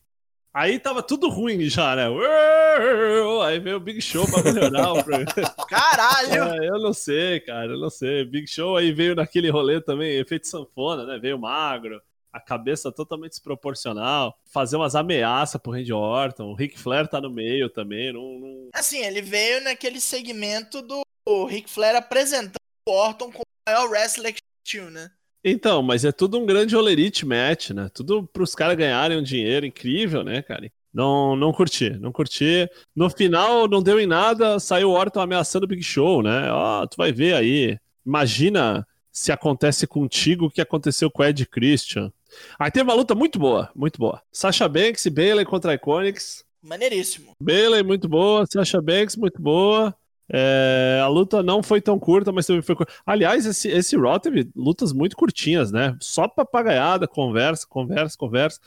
[0.52, 2.06] Aí tava tudo ruim já, né?
[3.44, 5.54] Aí veio o Big Show pra melhorar o programa.
[5.68, 6.62] Caralho!
[6.62, 8.24] É, eu não sei, cara, eu não sei.
[8.24, 11.18] Big Show aí veio naquele rolê também, efeito sanfona, né?
[11.18, 12.00] Veio magro,
[12.32, 16.44] a cabeça totalmente desproporcional, fazer umas ameaças pro Randy Orton.
[16.50, 21.00] O Ric Flair tá no meio também, não, não- Assim, ele veio naquele segmento do
[21.46, 22.54] Ric Flair apresentando
[22.88, 25.10] o Orton como o maior wrestler que existiu, né?
[25.44, 27.88] Então, mas é tudo um grande olerite match, né?
[27.92, 30.70] Tudo pros caras ganharem um dinheiro incrível, né, cara?
[30.92, 32.68] Não, não curti, não curti.
[32.94, 36.50] No final, não deu em nada, saiu o Orton ameaçando o Big Show, né?
[36.53, 37.79] Ó, tu vai ver aí.
[38.05, 42.12] Imagina se acontece contigo o que aconteceu com o Ed Christian.
[42.59, 44.20] Aí teve uma luta muito boa, muito boa.
[44.33, 46.44] Sasha Banks e Bayley contra a Iconics.
[46.62, 47.33] Maneiríssimo.
[47.40, 48.44] Bayley, muito boa.
[48.46, 49.94] Sasha Banks, muito boa.
[50.32, 52.92] É, a luta não foi tão curta, mas também foi curta.
[53.04, 55.96] Aliás, esse, esse Raw teve lutas muito curtinhas, né?
[56.00, 58.60] Só papagaiada, conversa, conversa, conversa.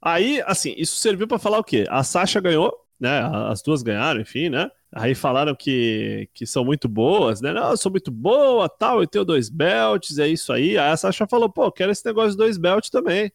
[0.00, 1.84] Aí, assim, isso serviu pra falar o quê?
[1.88, 3.20] A Sasha ganhou, né?
[3.50, 4.70] As duas ganharam, enfim, né?
[4.92, 7.52] Aí falaram que, que são muito boas, né?
[7.52, 10.78] Não, eu sou muito boa, tal, eu tenho dois belts, é isso aí.
[10.78, 13.32] Aí a Sasha falou, pô, quero esse negócio de dois belts também.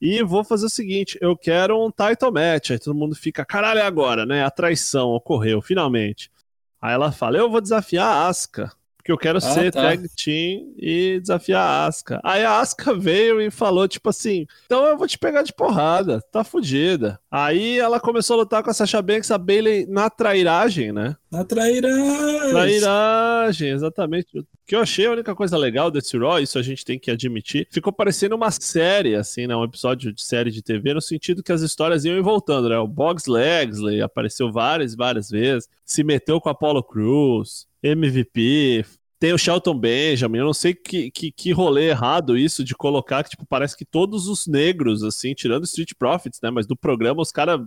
[0.00, 2.70] E vou fazer o seguinte, eu quero um title match.
[2.70, 4.42] Aí todo mundo fica, caralho, é agora, né?
[4.44, 6.30] A traição ocorreu, finalmente.
[6.84, 8.70] Aí ela fala, eu vou desafiar a Asuka.
[9.04, 9.82] Porque eu quero ser tá.
[9.82, 12.22] tag team e desafiar a Asuka.
[12.24, 16.22] Aí a Asuka veio e falou, tipo assim, então eu vou te pegar de porrada,
[16.32, 17.20] tá fudida.
[17.30, 21.14] Aí ela começou a lutar com a Sasha Banks, a Bailey na trairagem, né?
[21.30, 22.50] Na trairagem.
[22.50, 24.38] Trairagem, exatamente.
[24.38, 27.10] O que eu achei a única coisa legal desse Raw, isso a gente tem que
[27.10, 29.54] admitir, ficou parecendo uma série, assim, né?
[29.54, 32.78] Um episódio de série de TV, no sentido que as histórias iam e voltando, né?
[32.78, 38.84] O Boggs Legsley apareceu várias e várias vezes, se meteu com a Apollo Cruz, MVP,
[39.18, 43.22] tem o Shelton Benjamin, eu não sei que, que, que rolê errado isso de colocar
[43.22, 46.50] que, tipo, parece que todos os negros, assim, tirando Street Profits, né?
[46.50, 47.60] Mas do programa os caras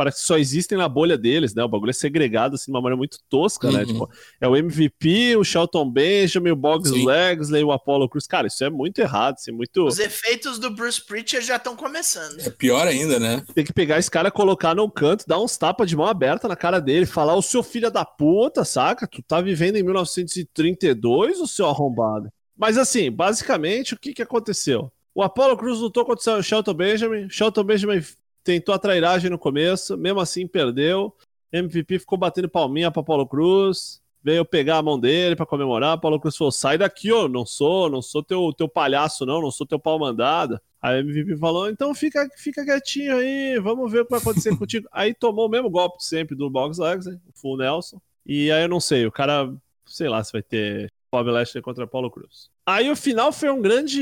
[0.00, 1.62] parece que só existem na bolha deles, né?
[1.62, 3.80] O bagulho é segregado, assim, de uma maneira muito tosca, né?
[3.80, 3.84] Uhum.
[3.84, 4.10] Tipo,
[4.40, 7.04] é o MVP, o Shelton Benjamin, o Boggs Sim.
[7.04, 8.26] Legsley, o Apollo Cruz.
[8.26, 9.84] Cara, isso é muito errado, assim, muito...
[9.84, 12.40] Os efeitos do Bruce Pritchard já estão começando.
[12.40, 13.44] É pior ainda, né?
[13.54, 16.56] Tem que pegar esse cara, colocar num canto, dar uns tapas de mão aberta na
[16.56, 19.06] cara dele, falar, o seu filho da puta, saca?
[19.06, 22.32] Tu tá vivendo em 1932, o seu arrombado?
[22.56, 24.90] Mas assim, basicamente, o que que aconteceu?
[25.14, 28.02] O Apollo Cruz lutou contra o Shelton Benjamin, Shelton Benjamin
[28.50, 31.14] tentou a trairagem no começo, mesmo assim perdeu.
[31.52, 35.92] MVP ficou batendo palminha pra Apollo Cruz, veio pegar a mão dele pra comemorar.
[35.92, 39.52] Apollo Cruz falou: sai daqui, ô, não sou, não sou teu, teu palhaço, não, não
[39.52, 40.60] sou teu pau mandado.
[40.82, 44.50] Aí o MVP falou: então fica, fica quietinho aí, vamos ver o que vai acontecer
[44.58, 44.88] contigo.
[44.90, 48.00] Aí tomou o mesmo golpe sempre do Box Legs, o Full Nelson.
[48.26, 49.54] E aí eu não sei, o cara,
[49.86, 52.50] sei lá se vai ter Bob Lashley contra Paulo Cruz.
[52.66, 54.00] Aí o final foi um grande.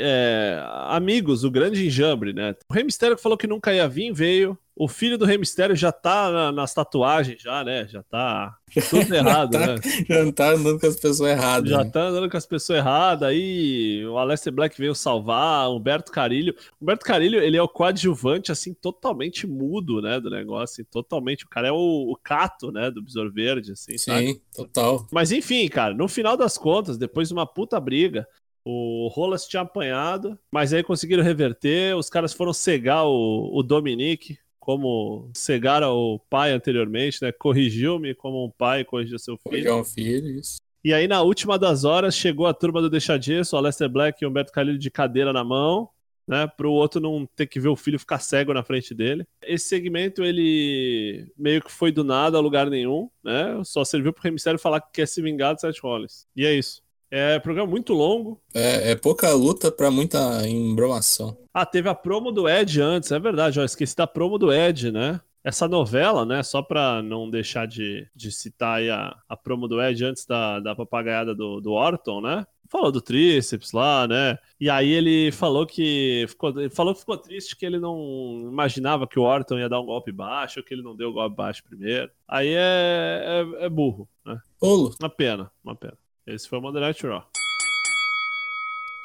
[0.00, 2.54] é, amigos, o grande enjambre, né?
[2.70, 4.56] O Rei Mysterio que falou que nunca ia vir, veio.
[4.80, 7.88] O filho do Rei Mysterio já tá na- nas tatuagens, já, né?
[7.88, 8.54] Já tá
[8.88, 9.76] tudo errado, tá, né?
[10.08, 11.68] Já tá andando com as pessoas erradas.
[11.70, 11.90] Já né?
[11.90, 13.28] tá andando com as pessoas erradas.
[13.28, 16.54] Aí o Aleister Black veio salvar, Humberto Carilho.
[16.80, 20.74] Humberto Carilho, ele é o coadjuvante, assim, totalmente mudo, né, do negócio.
[20.74, 21.44] assim, totalmente.
[21.44, 24.28] O cara é o, o cato, né, do Besouro Verde, assim, sabe?
[24.28, 25.08] Sim, total.
[25.10, 28.26] Mas enfim, cara, no final das contas, depois de uma puta briga,
[28.64, 31.96] o Rolas tinha apanhado, mas aí conseguiram reverter.
[31.96, 37.32] Os caras foram cegar o, o Dominique, como cegaram o pai anteriormente, né?
[37.32, 39.76] Corrigiu-me como um pai corrigiu seu filho.
[39.76, 40.58] Um filho, isso.
[40.84, 44.22] E aí, na última das horas, chegou a turma do Deixa Disso, o Aleister Black
[44.22, 45.88] e o Humberto Carrilho de cadeira na mão,
[46.26, 46.46] né?
[46.46, 49.26] Pro outro não ter que ver o filho ficar cego na frente dele.
[49.42, 53.58] Esse segmento, ele meio que foi do nada a lugar nenhum, né?
[53.64, 56.26] Só serviu pro Rei Mysterio falar que quer se vingar do Seth Rollins.
[56.36, 56.82] E é isso.
[57.10, 58.40] É um programa muito longo.
[58.54, 61.36] É, é pouca luta pra muita embromação.
[61.52, 64.92] Ah, teve a promo do Ed antes, é verdade, ó, esqueci da promo do Ed,
[64.92, 65.20] né?
[65.42, 69.80] Essa novela, né, só pra não deixar de, de citar aí a, a promo do
[69.80, 72.44] Ed antes da, da papagaiada do, do Orton, né?
[72.68, 74.38] falou do tríceps lá, né?
[74.60, 79.06] E aí ele falou que ficou, ele falou que ficou triste que ele não imaginava
[79.06, 81.64] que o Orton ia dar um golpe baixo, que ele não deu o golpe baixo
[81.64, 82.10] primeiro.
[82.26, 84.40] Aí é, é, é burro, né?
[84.60, 84.94] Olo.
[85.00, 85.96] Uma pena, uma pena.
[86.28, 87.24] Esse foi o Monday Raw.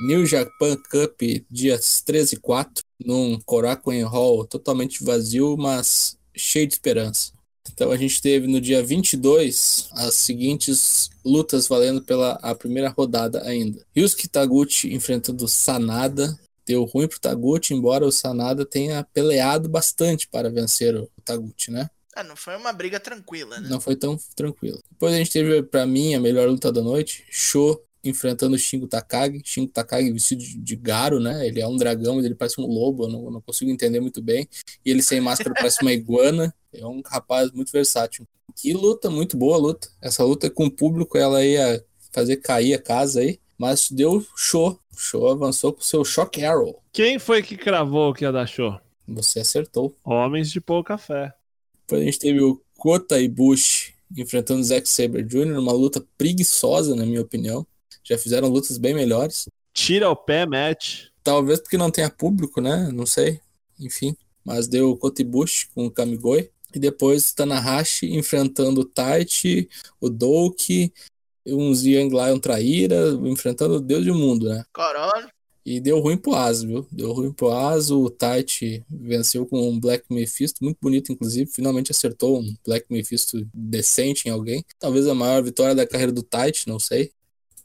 [0.02, 6.74] New Japan Cup, dias 13 e 4, num Korakuen Hall totalmente vazio, mas cheio de
[6.74, 7.32] esperança.
[7.72, 13.42] Então a gente teve no dia 22 as seguintes lutas valendo pela a primeira rodada
[13.44, 13.82] ainda.
[13.96, 16.38] Ryusuke Taguchi enfrentando Sanada.
[16.66, 21.90] Deu ruim pro Taguchi, embora o Sanada tenha peleado bastante para vencer o Taguchi, né?
[22.16, 23.68] Ah, não foi uma briga tranquila, né?
[23.70, 24.80] Não foi tão tranquilo.
[24.92, 27.26] Depois a gente teve, para mim, a melhor luta da noite.
[27.30, 29.42] Sho enfrentando o Shingo Takagi.
[29.44, 31.48] Shingo Takagi vestido de garo, né?
[31.48, 34.22] Ele é um dragão, ele parece um lobo, eu não, eu não consigo entender muito
[34.22, 34.48] bem.
[34.86, 36.54] E ele sem máscara parece uma iguana.
[36.74, 38.28] É um rapaz muito versátil.
[38.56, 39.88] Que luta, muito boa luta.
[40.02, 43.40] Essa luta com o público, ela ia fazer cair a casa aí.
[43.58, 44.78] Mas deu show.
[44.96, 46.82] Show avançou com o seu Shock Arrow.
[46.92, 48.80] Quem foi que cravou que ia dar show?
[49.08, 49.96] Você acertou.
[50.04, 51.34] Homens de pouca fé.
[51.86, 56.96] Depois a gente teve o Kota Ibushi enfrentando o Zack Sabre Jr., uma luta preguiçosa,
[56.96, 57.66] na minha opinião.
[58.04, 59.48] Já fizeram lutas bem melhores.
[59.74, 61.06] Tira o pé, match.
[61.24, 62.90] Talvez porque não tenha público, né?
[62.94, 63.40] Não sei.
[63.80, 64.16] Enfim.
[64.44, 66.52] Mas deu o Kota Ibushi com o Kamigoi.
[66.76, 69.70] E depois o Tanahashi enfrentando o Taichi,
[70.02, 70.92] o Douki,
[71.46, 74.66] uns Young Lion Traíra, enfrentando o Deus do mundo, né?
[74.74, 75.30] Caralho.
[75.66, 76.86] E deu ruim pro As, viu?
[76.92, 81.50] Deu ruim pro As, o Taichi venceu com um Black Mephisto, muito bonito, inclusive.
[81.50, 84.66] Finalmente acertou um Black Mephisto decente em alguém.
[84.78, 87.12] Talvez a maior vitória da carreira do Taichi, não sei.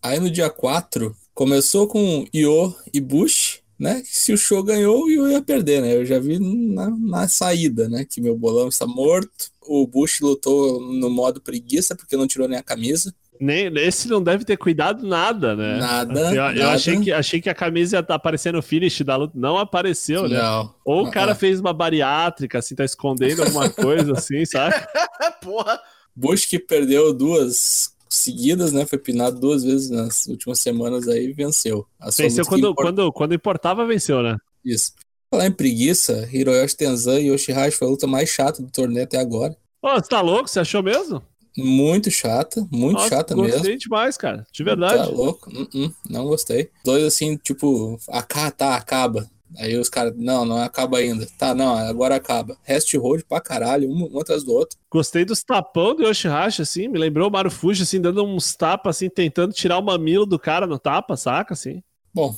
[0.00, 4.02] Aí no dia 4, começou com Io e Bush, né?
[4.04, 5.96] Se o show ganhou, o Io ia perder, né?
[5.96, 8.04] Eu já vi na, na saída, né?
[8.04, 9.50] Que meu bolão está morto.
[9.62, 13.12] O Bush lutou no modo preguiça, porque não tirou nem a camisa.
[13.40, 15.78] Nem, esse não deve ter cuidado nada, né?
[15.78, 16.20] Nada.
[16.20, 16.70] Eu, eu nada.
[16.72, 19.32] achei, que, achei que a camisa ia estar aparecendo no finish da luta.
[19.36, 20.38] Não apareceu, né?
[20.42, 20.74] Não.
[20.84, 24.74] Ou o cara Ah, fez uma bariátrica, assim, tá escondendo alguma coisa, assim, sabe?
[25.42, 25.80] Porra.
[26.14, 28.84] Bush que perdeu duas seguidas, né?
[28.86, 31.86] Foi pinado duas vezes nas últimas semanas aí e venceu.
[32.00, 34.36] A Venceu quando, import- quando, quando importava, venceu, né?
[34.64, 34.92] Isso.
[35.30, 39.18] Falar em preguiça, Hiroyoshi Tenzan e Yoshihashi foi a luta mais chata do torneio até
[39.18, 39.54] agora.
[39.82, 40.48] Ô, você tá louco?
[40.48, 41.22] Você achou mesmo?
[41.60, 43.78] Muito chata, muito Nossa, chata gostei mesmo.
[43.78, 44.46] demais, cara.
[44.52, 45.10] De Tá verdade.
[45.12, 45.50] louco?
[45.50, 46.70] Uh-uh, não gostei.
[46.84, 49.28] Dois assim, tipo, acá, tá, acaba.
[49.56, 51.26] Aí os caras, não, não acaba ainda.
[51.38, 52.56] Tá, não, agora acaba.
[52.62, 54.78] Rest hold pra caralho, um, um atrás do outro.
[54.90, 56.86] Gostei dos tapão do Yoshihashi, assim.
[56.86, 60.66] Me lembrou o Marufuji, assim, dando uns tapas, assim, tentando tirar o mamilo do cara
[60.66, 61.54] no tapa, saca?
[61.54, 61.82] Assim.
[62.14, 62.36] Bom,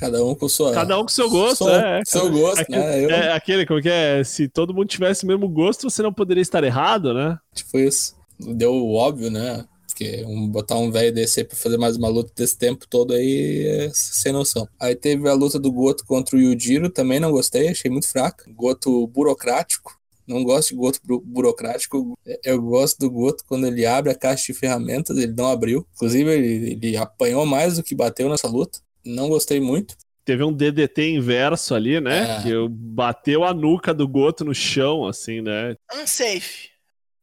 [0.00, 0.72] cada um com sua.
[0.72, 2.00] Cada um com seu gosto, Seu- é.
[2.00, 2.04] é.
[2.04, 3.04] seu gosto, Aquele, né?
[3.04, 4.24] Eu, é aquele, como que é?
[4.24, 7.38] Se todo mundo tivesse o mesmo gosto, você não poderia estar errado, né?
[7.54, 8.16] Tipo isso.
[8.38, 9.64] Deu o óbvio, né?
[9.88, 13.12] Porque um, botar um velho desse aí pra fazer mais uma luta desse tempo todo
[13.14, 14.68] aí é sem noção.
[14.78, 18.44] Aí teve a luta do Goto contra o Yujiro, também não gostei, achei muito fraca.
[18.54, 19.98] Goto burocrático.
[20.26, 22.16] Não gosto de Goto buro- burocrático.
[22.44, 25.86] Eu gosto do Goto quando ele abre a caixa de ferramentas, ele não abriu.
[25.96, 28.78] Inclusive, ele, ele apanhou mais do que bateu nessa luta.
[29.04, 29.96] Não gostei muito.
[30.26, 32.38] Teve um DDT inverso ali, né?
[32.38, 32.42] É.
[32.42, 35.74] Que eu- bateu a nuca do Goto no chão, assim, né?
[36.02, 36.68] Unsafe.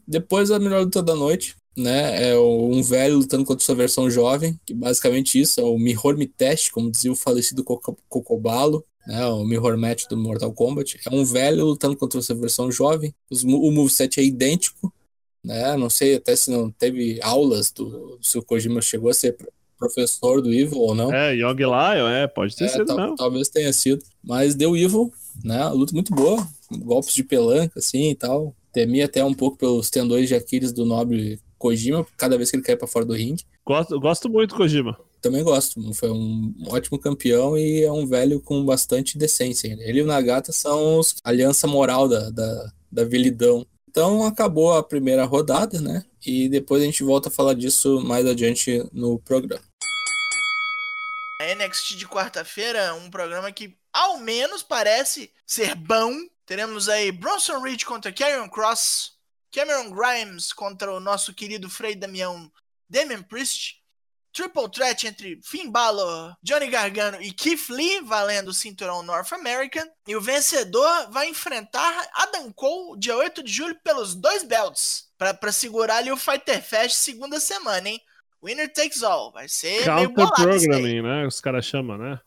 [0.07, 2.29] Depois a melhor luta da noite, né?
[2.29, 6.71] É um velho lutando contra sua versão jovem, que basicamente isso, é o Mirror Mitest,
[6.71, 9.25] como dizia o falecido Coco- Cocobalo, né?
[9.27, 10.99] O Mirror Match do Mortal Kombat.
[11.05, 13.13] É um velho lutando contra sua versão jovem.
[13.29, 14.93] Os o moveset é idêntico,
[15.43, 15.75] né?
[15.75, 19.51] Não sei até se não teve aulas do se o Kojima chegou a ser pro-
[19.77, 21.13] professor do Evil ou não.
[21.13, 23.13] É, Young Lion, é, pode ter É, sido, não.
[23.15, 24.03] talvez tenha sido.
[24.23, 25.11] Mas deu Evil,
[25.43, 25.67] né?
[25.69, 26.47] Luta muito boa.
[26.71, 28.55] Golpes de pelanca, assim e tal.
[28.75, 32.63] Temia até um pouco pelos tendões de Aquiles do nobre Kojima, cada vez que ele
[32.63, 33.45] cai pra fora do ringue.
[33.65, 34.99] Gosto, gosto muito do Kojima.
[35.21, 35.93] Também gosto.
[35.93, 39.69] Foi um ótimo campeão e é um velho com bastante decência.
[39.79, 43.65] Ele e o Nagata são os a aliança moral da, da, da vilidão.
[43.89, 46.03] Então acabou a primeira rodada, né?
[46.25, 49.63] E depois a gente volta a falar disso mais adiante no programa.
[51.39, 56.11] A NXT de quarta-feira, um programa que ao menos parece ser bom.
[56.45, 59.13] Teremos aí Bronson Reed contra Karrion Cross,
[59.51, 62.51] Cameron Grimes contra o nosso querido Frei Damião
[62.89, 63.81] Damian Priest,
[64.31, 69.85] Triple Threat entre Finn Balor, Johnny Gargano e Keith Lee, valendo o cinturão North American.
[70.05, 75.33] E o vencedor vai enfrentar Adam Cole dia 8 de julho pelos dois belts, pra,
[75.33, 78.01] pra segurar ali o Fighter Fest segunda semana, hein?
[78.43, 79.31] Winner takes all.
[79.31, 80.59] Vai ser meio Counter bolado aí.
[80.59, 81.25] programming, né?
[81.25, 82.19] Os caras chamam, né?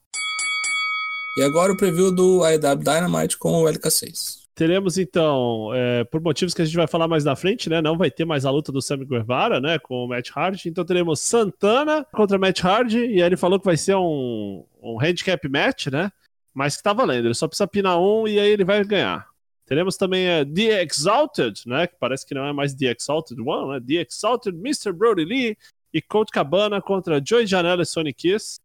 [1.39, 4.49] E agora o preview do AEW Dynamite com o LK6.
[4.57, 7.81] Teremos então, é, por motivos que a gente vai falar mais na frente, né?
[7.81, 9.79] Não vai ter mais a luta do Sammy Guevara, né?
[9.79, 10.69] Com o Matt Hardy.
[10.69, 12.99] Então teremos Santana contra Matt Hardy.
[12.99, 16.11] E aí ele falou que vai ser um, um handicap match, né?
[16.53, 17.27] Mas que tá valendo.
[17.27, 19.29] Ele só precisa pinar um e aí ele vai ganhar.
[19.65, 21.87] Teremos também é, The Exalted, né?
[21.87, 23.81] Que parece que não é mais The Exalted One, né?
[23.87, 24.93] The Exalted Mr.
[24.93, 25.57] Brody Lee
[25.95, 28.59] e Colt Cabana contra Joey Janela e Sonic Kiss.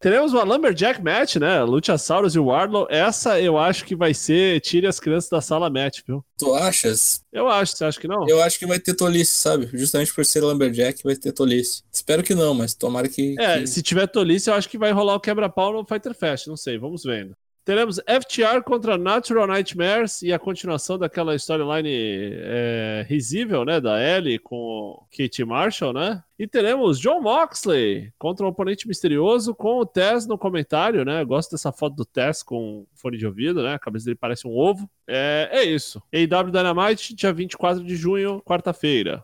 [0.00, 1.62] Teremos uma Lumberjack match, né?
[1.64, 2.86] Luchasaurus e Wardlow.
[2.88, 6.24] Essa eu acho que vai ser tire as crianças da sala match, viu?
[6.36, 7.24] Tu achas?
[7.32, 8.28] Eu acho, você acha que não?
[8.28, 9.68] Eu acho que vai ter tolice, sabe?
[9.72, 11.82] Justamente por ser Lumberjack vai ter tolice.
[11.92, 13.34] Espero que não, mas tomara que.
[13.40, 13.66] É, que...
[13.66, 16.46] se tiver tolice, eu acho que vai rolar o quebra-pau no Fighter Fest.
[16.46, 17.36] Não sei, vamos vendo.
[17.68, 23.78] Teremos FTR contra Natural Nightmares e a continuação daquela storyline é, risível, né?
[23.78, 26.24] Da Ellie com Kate Marshall, né?
[26.38, 31.22] E teremos John Moxley contra um oponente misterioso com o Tess no comentário, né?
[31.26, 33.74] Gosto dessa foto do Tess com fone de ouvido, né?
[33.74, 34.88] A cabeça dele parece um ovo.
[35.06, 36.02] É, é isso.
[36.10, 39.22] AW Dynamite, dia 24 de junho, quarta-feira.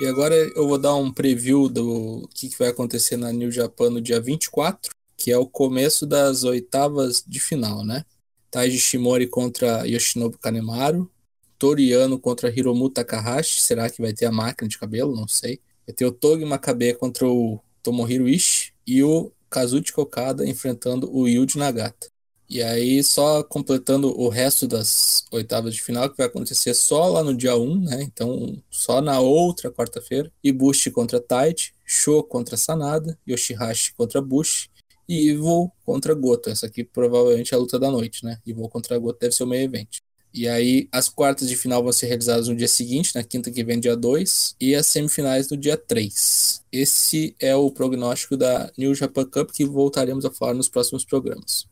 [0.00, 4.00] E agora eu vou dar um preview do que vai acontecer na New Japan no
[4.00, 4.90] dia 24
[5.22, 8.04] que é o começo das oitavas de final, né?
[8.50, 11.08] Taiji Shimori contra Yoshinobu Kanemaru,
[11.56, 15.14] Toriano contra Hiromu Takahashi, será que vai ter a máquina de cabelo?
[15.14, 15.60] Não sei.
[15.86, 21.28] Vai ter o Togi Makabe contra o Tomohiro Ishii e o Kazuchi Okada enfrentando o
[21.28, 22.10] Yuji Nagata.
[22.50, 27.22] E aí, só completando o resto das oitavas de final, que vai acontecer só lá
[27.22, 28.02] no dia 1, né?
[28.02, 30.32] Então, só na outra quarta-feira.
[30.42, 34.71] Ibushi contra Taichi, Sho contra Sanada, Yoshihashi contra Bushi,
[35.08, 36.50] e Evil contra Goto.
[36.50, 38.38] Essa aqui provavelmente é a luta da noite, né?
[38.46, 39.98] Evil contra Goto deve ser o meio evento.
[40.34, 43.62] E aí, as quartas de final vão ser realizadas no dia seguinte, na quinta que
[43.62, 46.64] vem, dia 2, e as semifinais no dia 3.
[46.72, 51.66] Esse é o prognóstico da New Japan Cup que voltaremos a falar nos próximos programas.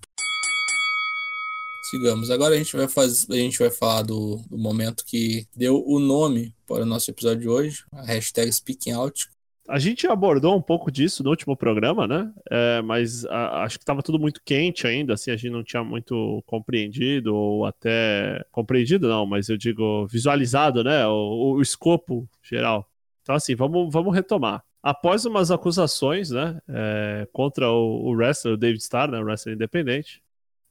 [1.90, 2.30] Sigamos.
[2.30, 5.98] Agora a gente vai, fazer, a gente vai falar do, do momento que deu o
[5.98, 9.28] nome para o nosso episódio de hoje, a hashtag Speaking Out,
[9.70, 12.32] a gente abordou um pouco disso no último programa, né?
[12.50, 15.84] É, mas a, acho que estava tudo muito quente ainda, assim, a gente não tinha
[15.84, 18.44] muito compreendido, ou até.
[18.50, 21.06] Compreendido não, mas eu digo visualizado, né?
[21.06, 22.90] O, o escopo geral.
[23.22, 24.64] Então, assim, vamos, vamos retomar.
[24.82, 26.60] Após umas acusações, né?
[26.68, 29.20] É, contra o, o wrestler, o David Starr, né?
[29.20, 30.20] O wrestler independente.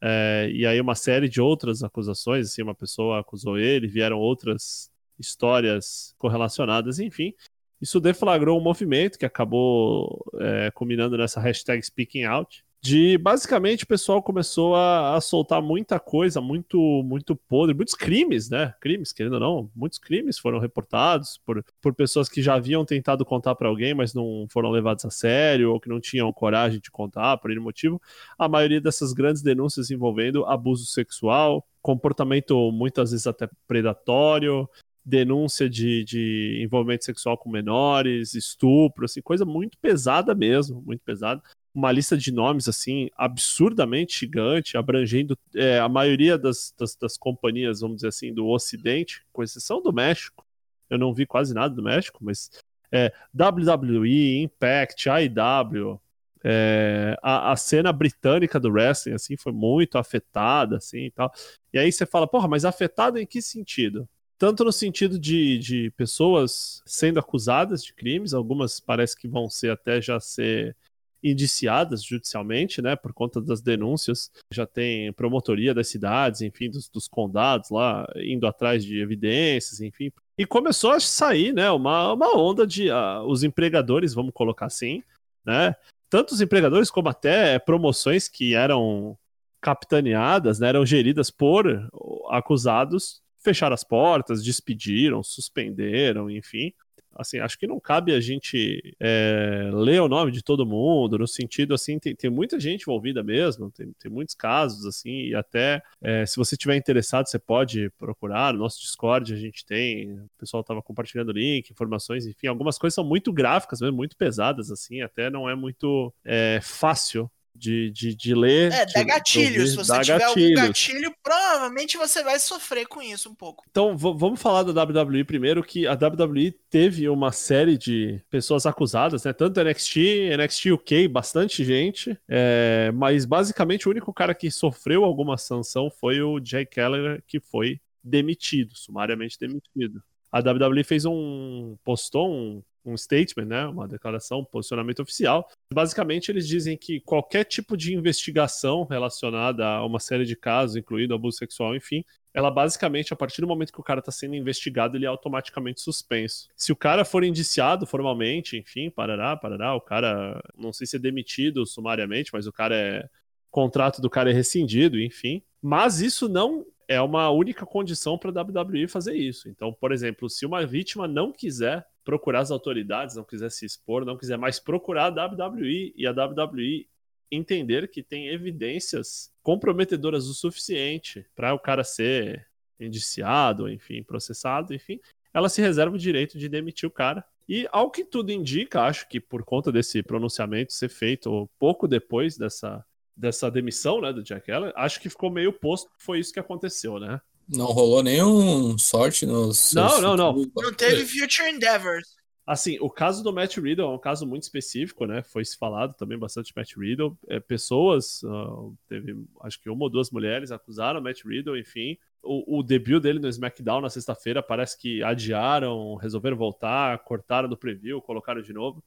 [0.01, 4.91] É, e aí uma série de outras acusações, assim, uma pessoa acusou ele, vieram outras
[5.17, 7.33] histórias correlacionadas, enfim.
[7.81, 12.63] Isso deflagrou um movimento que acabou é, culminando nessa hashtag Speaking Out.
[12.81, 18.49] De basicamente o pessoal começou a, a, soltar muita coisa, muito muito podre, muitos crimes,
[18.49, 18.73] né?
[18.79, 23.25] Crimes, querendo ou não, muitos crimes foram reportados por, por pessoas que já haviam tentado
[23.25, 26.89] contar para alguém, mas não foram levados a sério, ou que não tinham coragem de
[26.89, 28.01] contar por algum motivo.
[28.37, 34.69] A maioria dessas grandes denúncias envolvendo abuso sexual, comportamento muitas vezes até predatório,
[35.05, 41.41] denúncia de, de envolvimento sexual com menores, estupro, assim, coisa muito pesada mesmo, muito pesada.
[41.73, 47.81] Uma lista de nomes, assim, absurdamente gigante, abrangendo é, a maioria das, das, das, companhias,
[47.81, 50.45] vamos dizer assim, do Ocidente, com exceção do México.
[50.89, 52.49] Eu não vi quase nada do México, mas
[52.91, 56.01] é, WWE, Impact, AEW,
[56.43, 61.31] é, a, a, cena britânica do wrestling, assim, foi muito afetada, assim, e tal.
[61.73, 64.07] E aí você fala, porra, mas afetada em que sentido?
[64.39, 69.69] Tanto no sentido de, de pessoas sendo acusadas de crimes, algumas parece que vão ser
[69.69, 70.75] até já ser
[71.21, 74.32] indiciadas judicialmente, né, por conta das denúncias.
[74.54, 80.10] Já tem promotoria das cidades, enfim, dos, dos condados lá, indo atrás de evidências, enfim.
[80.38, 85.04] E começou a sair, né, uma, uma onda de uh, os empregadores, vamos colocar assim,
[85.45, 85.75] né,
[86.10, 89.17] tanto os empregadores como até promoções que eram
[89.60, 91.89] capitaneadas, né, eram geridas por
[92.30, 96.73] acusados fecharam as portas, despediram, suspenderam, enfim.
[97.15, 101.27] Assim, acho que não cabe a gente é, ler o nome de todo mundo, no
[101.27, 105.81] sentido assim, tem, tem muita gente envolvida mesmo, tem, tem muitos casos, assim, e até
[106.02, 108.54] é, se você estiver interessado, você pode procurar.
[108.54, 112.96] No nosso Discord a gente tem, o pessoal estava compartilhando link, informações, enfim, algumas coisas
[112.96, 117.29] são muito gráficas mesmo, muito pesadas, assim, até não é muito é, fácil
[117.60, 118.71] de, de, de ler.
[118.71, 119.67] É, dá gatilho.
[119.67, 120.60] Se você tiver gatilhos.
[120.60, 123.65] algum gatilho, provavelmente você vai sofrer com isso um pouco.
[123.69, 129.23] Então, vamos falar da WWE primeiro, que a WWE teve uma série de pessoas acusadas,
[129.25, 129.33] né?
[129.33, 129.97] Tanto NXT,
[130.37, 132.17] NXT UK, bastante gente.
[132.27, 137.39] É, mas basicamente o único cara que sofreu alguma sanção foi o Jay Keller, que
[137.39, 140.01] foi demitido, sumariamente demitido.
[140.31, 141.75] A WWE fez um.
[141.83, 145.48] postou um, um statement, né, uma declaração, um posicionamento oficial.
[145.73, 151.13] Basicamente, eles dizem que qualquer tipo de investigação relacionada a uma série de casos, incluindo
[151.13, 154.96] abuso sexual, enfim, ela basicamente, a partir do momento que o cara está sendo investigado,
[154.96, 156.48] ele é automaticamente suspenso.
[156.56, 161.00] Se o cara for indiciado formalmente, enfim, parará, parará, o cara, não sei se é
[161.00, 163.10] demitido sumariamente, mas o cara é.
[163.48, 165.42] O contrato do cara é rescindido, enfim.
[165.60, 169.48] Mas isso não é uma única condição para a WWE fazer isso.
[169.48, 174.04] Então, por exemplo, se uma vítima não quiser procurar as autoridades, não quiser se expor,
[174.04, 176.87] não quiser mais procurar a WWE e a WWE
[177.31, 182.48] entender que tem evidências comprometedoras o suficiente para o cara ser
[182.79, 185.00] indiciado, enfim, processado, enfim,
[185.31, 187.23] ela se reserva o direito de demitir o cara.
[187.48, 192.35] E ao que tudo indica, acho que por conta desse pronunciamento ser feito pouco depois
[192.35, 192.83] dessa,
[193.19, 196.39] dessa demissão, né, do Jack Allen, acho que ficou meio posto que foi isso que
[196.39, 197.19] aconteceu, né?
[197.47, 199.73] Não rolou nenhum sorte nos.
[199.73, 200.51] Não, não, não.
[200.55, 202.19] Não teve Future Endeavors.
[202.45, 205.21] Assim, o caso do Matt Riddle é um caso muito específico, né?
[205.21, 207.15] Foi se falado também bastante Matt Riddle.
[207.27, 211.95] É, pessoas, uh, teve acho que uma ou duas mulheres acusaram Matt Riddle, enfim.
[212.23, 217.55] O, o debut dele no SmackDown na sexta-feira parece que adiaram, resolveram voltar, cortaram do
[217.55, 218.83] preview, colocaram de novo.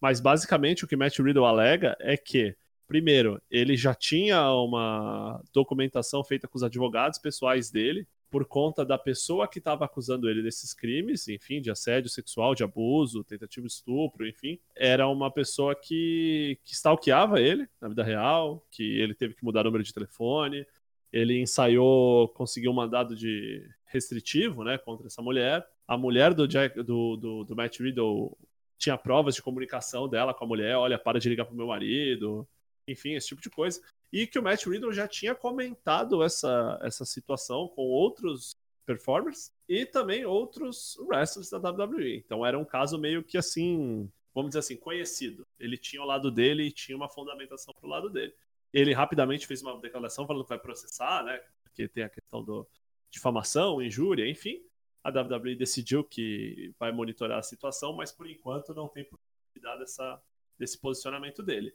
[0.00, 2.56] Mas basicamente o que Matt Riddle alega é que,
[2.86, 8.96] primeiro, ele já tinha uma documentação feita com os advogados pessoais dele, por conta da
[8.96, 13.72] pessoa que estava acusando ele desses crimes, enfim, de assédio sexual, de abuso, tentativa de
[13.74, 19.34] estupro, enfim, era uma pessoa que, que stalkeava ele na vida real, que ele teve
[19.34, 20.66] que mudar o número de telefone,
[21.12, 25.62] ele ensaiou, conseguiu um mandado de restritivo, né, contra essa mulher.
[25.86, 28.34] A mulher do, Jack, do, do, do Matt Riddle
[28.78, 32.48] tinha provas de comunicação dela com a mulher, olha, para de ligar pro meu marido,
[32.86, 33.80] enfim, esse tipo de coisa
[34.12, 38.54] e que o Matt Riddle já tinha comentado essa, essa situação com outros
[38.84, 42.16] performers e também outros wrestlers da WWE.
[42.16, 45.46] Então era um caso meio que assim, vamos dizer assim, conhecido.
[45.58, 48.34] Ele tinha o lado dele e tinha uma fundamentação pro lado dele.
[48.72, 51.40] Ele rapidamente fez uma declaração falando que vai processar, né?
[51.62, 52.66] Porque tem a questão do
[53.10, 54.62] difamação, injúria, enfim.
[55.02, 60.22] A WWE decidiu que vai monitorar a situação, mas por enquanto não tem possibilidade dessa,
[60.58, 61.74] desse posicionamento dele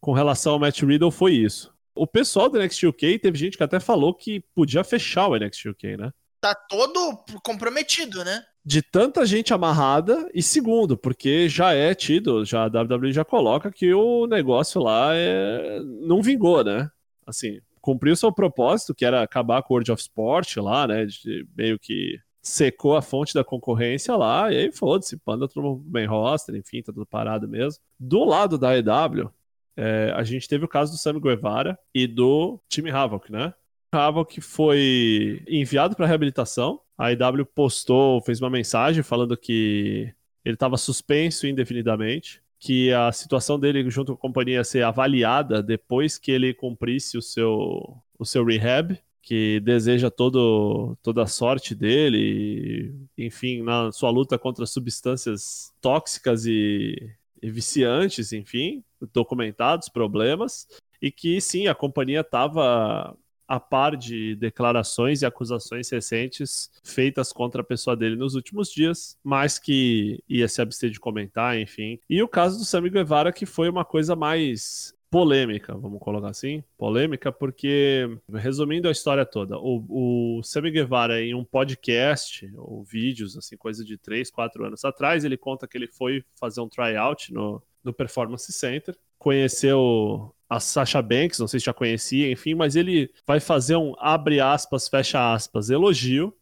[0.00, 1.74] com relação ao Matt Riddle foi isso.
[1.94, 5.68] O pessoal do NXT UK teve gente que até falou que podia fechar o NXT
[5.70, 6.12] UK, né?
[6.40, 8.42] Tá todo comprometido, né?
[8.64, 13.70] De tanta gente amarrada, e segundo, porque já é tido, já a WWE já coloca
[13.70, 15.80] que o negócio lá é...
[16.02, 16.90] não vingou, né?
[17.26, 21.06] Assim, cumpriu seu propósito, que era acabar com o World of Sport lá, né?
[21.06, 26.06] De meio que secou a fonte da concorrência lá, e aí foda-se, panda todo bem
[26.06, 27.80] roster, enfim, tá tudo parado mesmo.
[27.98, 29.32] Do lado da EW,
[29.76, 33.52] é, a gente teve o caso do Sammy Guevara e do time Havoc, né?
[33.92, 36.80] Havoc foi enviado para reabilitação.
[36.98, 40.12] A IW postou, fez uma mensagem falando que
[40.44, 45.62] ele estava suspenso indefinidamente, que a situação dele junto com a companhia ia ser avaliada
[45.62, 51.74] depois que ele cumprisse o seu, o seu rehab, que deseja todo, toda a sorte
[51.74, 57.10] dele, enfim, na sua luta contra substâncias tóxicas e,
[57.42, 60.66] e viciantes, enfim, documentados problemas
[61.00, 63.16] e que sim, a companhia estava
[63.48, 69.16] a par de declarações e acusações recentes feitas contra a pessoa dele nos últimos dias,
[69.22, 71.98] mas que ia se abster de comentar, enfim.
[72.08, 76.62] E o caso do Sammy Guevara, que foi uma coisa mais polêmica, vamos colocar assim,
[76.76, 83.36] polêmica, porque, resumindo a história toda, o, o Sammy Guevara, em um podcast, ou vídeos,
[83.36, 87.32] assim, coisa de 3, 4 anos atrás, ele conta que ele foi fazer um tryout
[87.32, 92.76] no, no Performance Center, conheceu a Sasha Banks, não sei se já conhecia, enfim, mas
[92.76, 96.34] ele vai fazer um abre aspas, fecha aspas, elogio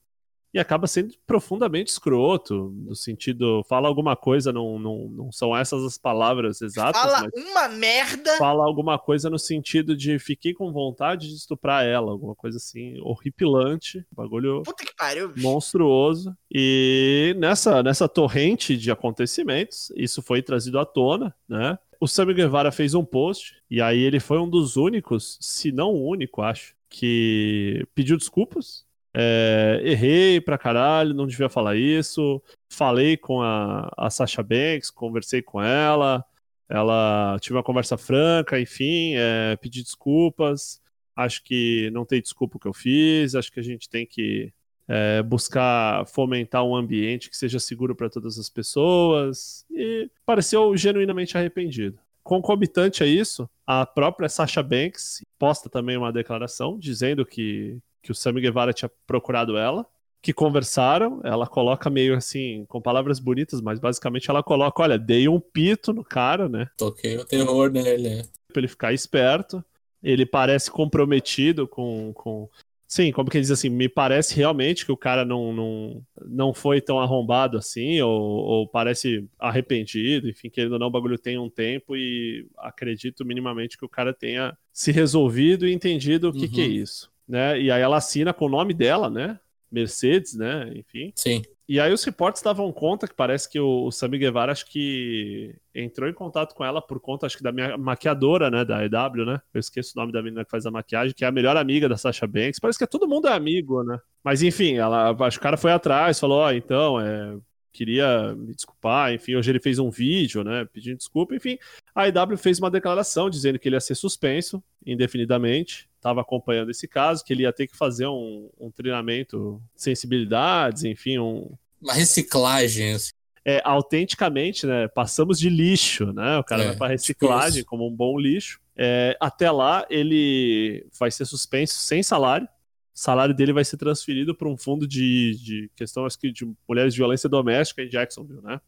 [0.55, 5.85] e acaba sendo profundamente escroto, no sentido, fala alguma coisa, não, não, não são essas
[5.85, 7.03] as palavras exatas.
[7.03, 8.37] Fala uma merda.
[8.39, 12.97] Fala alguma coisa no sentido de fiquei com vontade de estuprar ela, alguma coisa assim,
[13.01, 15.45] horripilante, bagulho Puta que pariu, bicho.
[15.45, 16.33] monstruoso.
[16.49, 21.77] E nessa, nessa torrente de acontecimentos, isso foi trazido à tona, né?
[22.01, 25.91] O Sammy Guevara fez um post, e aí ele foi um dos únicos, se não
[25.91, 28.84] o único, acho, que pediu desculpas
[29.15, 32.43] é, errei pra caralho, não devia falar isso.
[32.69, 36.25] Falei com a, a Sasha Banks, conversei com ela.
[36.69, 40.83] Ela tive uma conversa franca, enfim, é, pedi desculpas.
[41.15, 43.35] Acho que não tem desculpa o que eu fiz.
[43.35, 44.53] Acho que a gente tem que
[44.89, 49.65] é, buscar fomentar um ambiente que seja seguro para todas as pessoas.
[49.71, 51.99] E pareceu genuinamente arrependido.
[52.23, 58.15] Concomitante a isso, a própria Sasha Banks posta também uma declaração dizendo que, que o
[58.15, 59.87] Sammy Guevara tinha procurado ela,
[60.21, 61.21] que conversaram.
[61.25, 65.93] Ela coloca meio assim, com palavras bonitas, mas basicamente ela coloca: olha, dei um pito
[65.93, 66.69] no cara, né?
[66.77, 68.23] Toquei o terror nele.
[68.53, 69.65] Pra ele ficar esperto.
[70.03, 72.13] Ele parece comprometido com.
[72.13, 72.49] com...
[72.87, 76.81] Sim, como que diz assim, me parece realmente que o cara não, não, não foi
[76.81, 81.49] tão arrombado assim, ou, ou parece arrependido, enfim, que ainda não o bagulho tem um
[81.49, 86.53] tempo e acredito minimamente que o cara tenha se resolvido e entendido o que, uhum.
[86.53, 87.11] que é isso.
[87.29, 87.61] Né?
[87.61, 89.39] E aí ela assina com o nome dela, né?
[89.71, 90.73] Mercedes, né?
[90.75, 91.13] Enfim.
[91.17, 91.43] Sim.
[91.67, 95.55] E aí os reportes davam conta que parece que o, o Sami Guevara acho que
[95.75, 99.25] entrou em contato com ela por conta, acho que da minha maquiadora, né, da EW,
[99.25, 99.41] né?
[99.53, 101.89] Eu esqueço o nome da menina que faz a maquiagem, que é a melhor amiga
[101.89, 102.61] da Sasha Banks.
[102.61, 103.99] Parece que todo mundo é amigo, né?
[104.23, 107.35] Mas enfim, ela, acho que o cara foi atrás, falou, ó, oh, então, é,
[107.73, 111.59] queria me desculpar, enfim, hoje ele fez um vídeo, né, pedindo desculpa, enfim.
[111.95, 116.87] A EW fez uma declaração dizendo que ele ia ser suspenso indefinidamente estava acompanhando esse
[116.87, 121.57] caso, que ele ia ter que fazer um, um treinamento de sensibilidades, enfim, um...
[121.81, 123.13] Uma reciclagem, assim.
[123.43, 124.87] É, autenticamente, né?
[124.89, 126.39] Passamos de lixo, né?
[126.39, 128.61] O cara é, vai para reciclagem tipo como um bom lixo.
[128.77, 132.47] É, até lá, ele vai ser suspenso sem salário.
[132.47, 136.51] O salário dele vai ser transferido para um fundo de, de questão, acho que de
[136.69, 138.61] mulheres de violência doméstica em Jacksonville, né?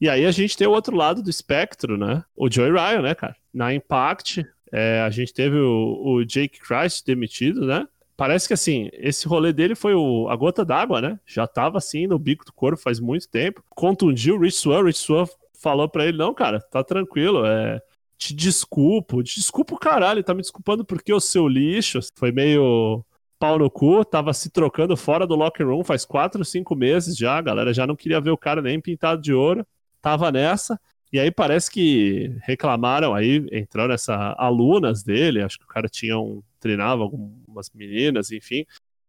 [0.00, 2.24] E aí a gente tem o outro lado do espectro, né?
[2.36, 3.36] O Joey Ryan, né, cara?
[3.52, 7.86] Na Impact, é, a gente teve o, o Jake Christ demitido, né?
[8.16, 11.18] Parece que assim, esse rolê dele foi o, a gota d'água, né?
[11.26, 13.64] Já tava assim no bico do corpo faz muito tempo.
[13.70, 15.24] Contundiu o Rich Swan, o Rich Swan
[15.60, 17.80] falou pra ele: não, cara, tá tranquilo, é.
[18.18, 23.02] Te desculpo, te desculpo caralho, tá me desculpando porque o seu lixo foi meio
[23.38, 27.38] pau no cu, tava se trocando fora do locker room faz quatro, cinco meses já,
[27.38, 29.66] a galera já não queria ver o cara nem pintado de ouro,
[30.02, 30.78] tava nessa.
[31.12, 36.18] E aí parece que reclamaram aí, entraram essa alunas dele, acho que o cara tinha
[36.18, 38.64] um, treinava algumas meninas, enfim.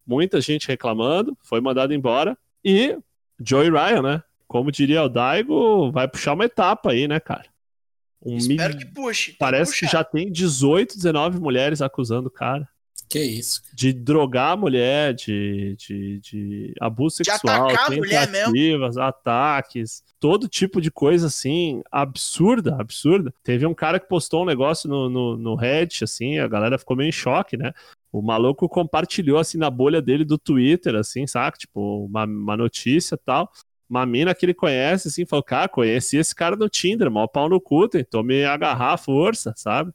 [0.06, 2.36] Muita gente reclamando, foi mandado embora.
[2.66, 2.98] E
[3.40, 4.24] Joey Ryan, né?
[4.48, 7.46] Como diria o Daigo, vai puxar uma etapa aí, né, cara?
[8.24, 9.34] Um Espero que puxe.
[9.34, 12.68] Parece que já tem 18, 19 mulheres acusando o cara.
[13.12, 13.62] Que isso?
[13.74, 20.80] De drogar a mulher, de, de, de abuso sexual, de atacar tentativas, ataques, todo tipo
[20.80, 23.34] de coisa assim, absurda, absurda.
[23.44, 26.96] Teve um cara que postou um negócio no, no, no Reddit, assim, a galera ficou
[26.96, 27.74] meio em choque, né?
[28.14, 31.58] O maluco compartilhou, assim, na bolha dele do Twitter, assim, saca?
[31.58, 33.52] Tipo, uma, uma notícia e tal
[33.90, 37.50] uma mina que ele conhece, assim, falou, cara, conheci esse cara no Tinder, mal pau
[37.50, 39.92] no cu, tentou me agarrar à força, sabe?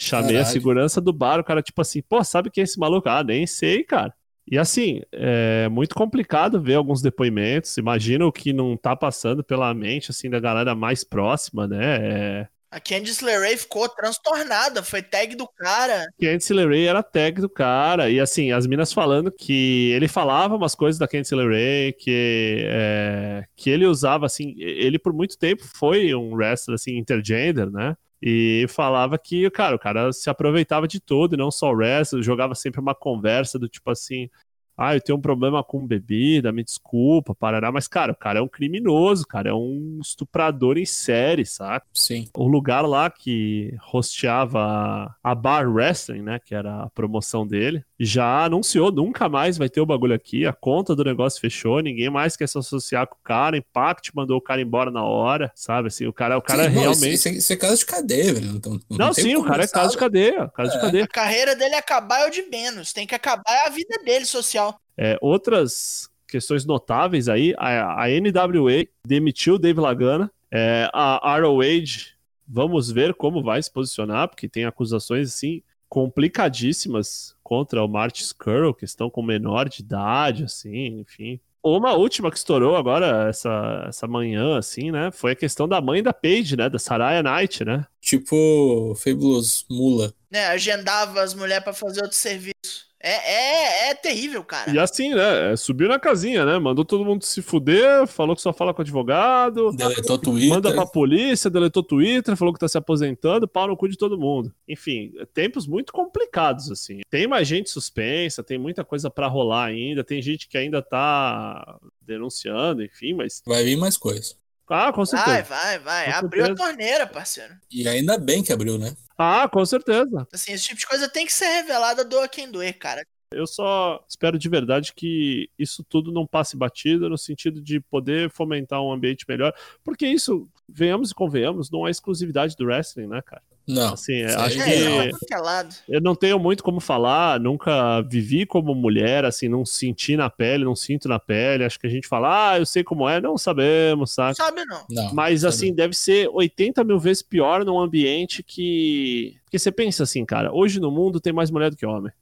[0.00, 0.42] Chamei Caralho.
[0.42, 3.08] a segurança do bar, o cara, tipo assim, pô, sabe quem é esse maluco?
[3.08, 4.14] Ah, nem sei, cara.
[4.50, 7.76] E assim, é muito complicado ver alguns depoimentos.
[7.76, 11.98] Imagina o que não tá passando pela mente, assim, da galera mais próxima, né?
[12.00, 12.48] É...
[12.70, 16.06] A Candice LeRae ficou transtornada, foi tag do cara.
[16.20, 18.08] Candice LeRae era tag do cara.
[18.08, 23.44] E assim, as minas falando que ele falava umas coisas da Candice LeRae, que, é...
[23.56, 27.96] que ele usava, assim, ele por muito tempo foi um wrestler, assim, intergender, né?
[28.20, 32.22] E falava que, cara, o cara se aproveitava de tudo, e não só o wrestling,
[32.22, 34.28] jogava sempre uma conversa do tipo assim,
[34.76, 37.72] ah, eu tenho um problema com bebida, me desculpa, parará.
[37.72, 41.84] Mas, cara, o cara é um criminoso, cara, é um estuprador em série, sabe?
[41.92, 42.28] Sim.
[42.36, 48.44] O lugar lá que hosteava a Bar Wrestling, né, que era a promoção dele, já
[48.44, 52.36] anunciou, nunca mais vai ter o bagulho aqui, a conta do negócio fechou, ninguém mais
[52.36, 55.88] quer se associar com o cara, Impact mandou o cara embora na hora, sabe?
[55.88, 57.14] Assim, o cara, o cara sim, realmente...
[57.14, 58.60] Isso, isso, é caso de cadeia, velho.
[58.64, 60.74] Não, não, não sim, o cara é caso de cadeia, caso é.
[60.74, 61.04] de cadeia.
[61.04, 64.24] A carreira dele acabar é o de menos, tem que acabar é a vida dele
[64.24, 64.80] social.
[64.96, 72.14] É, outras questões notáveis aí, a, a NWA demitiu o Dave Lagana, é, a ROH,
[72.46, 78.74] vamos ver como vai se posicionar, porque tem acusações, assim, complicadíssimas contra o Martin Skrull,
[78.74, 81.40] questão com menor de idade, assim, enfim.
[81.62, 85.10] Uma última que estourou agora, essa, essa manhã, assim, né?
[85.10, 86.68] Foi a questão da mãe da Paige, né?
[86.68, 87.84] Da Saraya Knight, né?
[88.00, 90.14] Tipo Fabulous Mula.
[90.30, 92.87] Né, agendava as mulheres para fazer outro serviço.
[93.00, 94.70] É, é, é terrível, cara.
[94.72, 95.52] E assim, né?
[95.52, 96.58] É, subiu na casinha, né?
[96.58, 99.70] Mandou todo mundo se fuder, falou que só fala com o advogado.
[99.72, 100.48] Deletou Twitter.
[100.48, 104.18] Manda pra polícia, deletou Twitter, falou que tá se aposentando, pau no cu de todo
[104.18, 104.52] mundo.
[104.66, 107.00] Enfim, tempos muito complicados, assim.
[107.08, 111.78] Tem mais gente suspensa, tem muita coisa para rolar ainda, tem gente que ainda tá
[112.00, 113.42] denunciando, enfim, mas.
[113.46, 114.34] Vai vir mais coisa.
[114.68, 115.42] Ah, com certeza.
[115.42, 116.12] Vai, vai, vai.
[116.12, 116.64] Com abriu certeza.
[116.64, 117.54] a torneira, parceiro.
[117.70, 118.94] E ainda bem que abriu, né?
[119.16, 120.26] Ah, com certeza.
[120.32, 123.04] Assim, esse tipo de coisa tem que ser revelada, doa quem doer, cara.
[123.30, 128.30] Eu só espero de verdade que isso tudo não passe batido no sentido de poder
[128.30, 129.52] fomentar um ambiente melhor,
[129.84, 133.42] porque isso, venhamos e convenhamos, não é exclusividade do wrestling, né, cara?
[133.68, 133.92] Não.
[133.92, 139.24] Assim, acho É, que é eu não tenho muito como falar, nunca vivi como mulher,
[139.26, 141.64] assim, não senti na pele, não sinto na pele.
[141.64, 144.36] Acho que a gente fala, ah, eu sei como é, não sabemos, Não sabe?
[144.36, 144.84] sabe, não.
[144.88, 145.14] Não.
[145.14, 145.54] Mas sabe?
[145.54, 149.36] assim, deve ser 80 mil vezes pior num ambiente que.
[149.44, 152.12] Porque você pensa assim, cara, hoje no mundo tem mais mulher do que homem.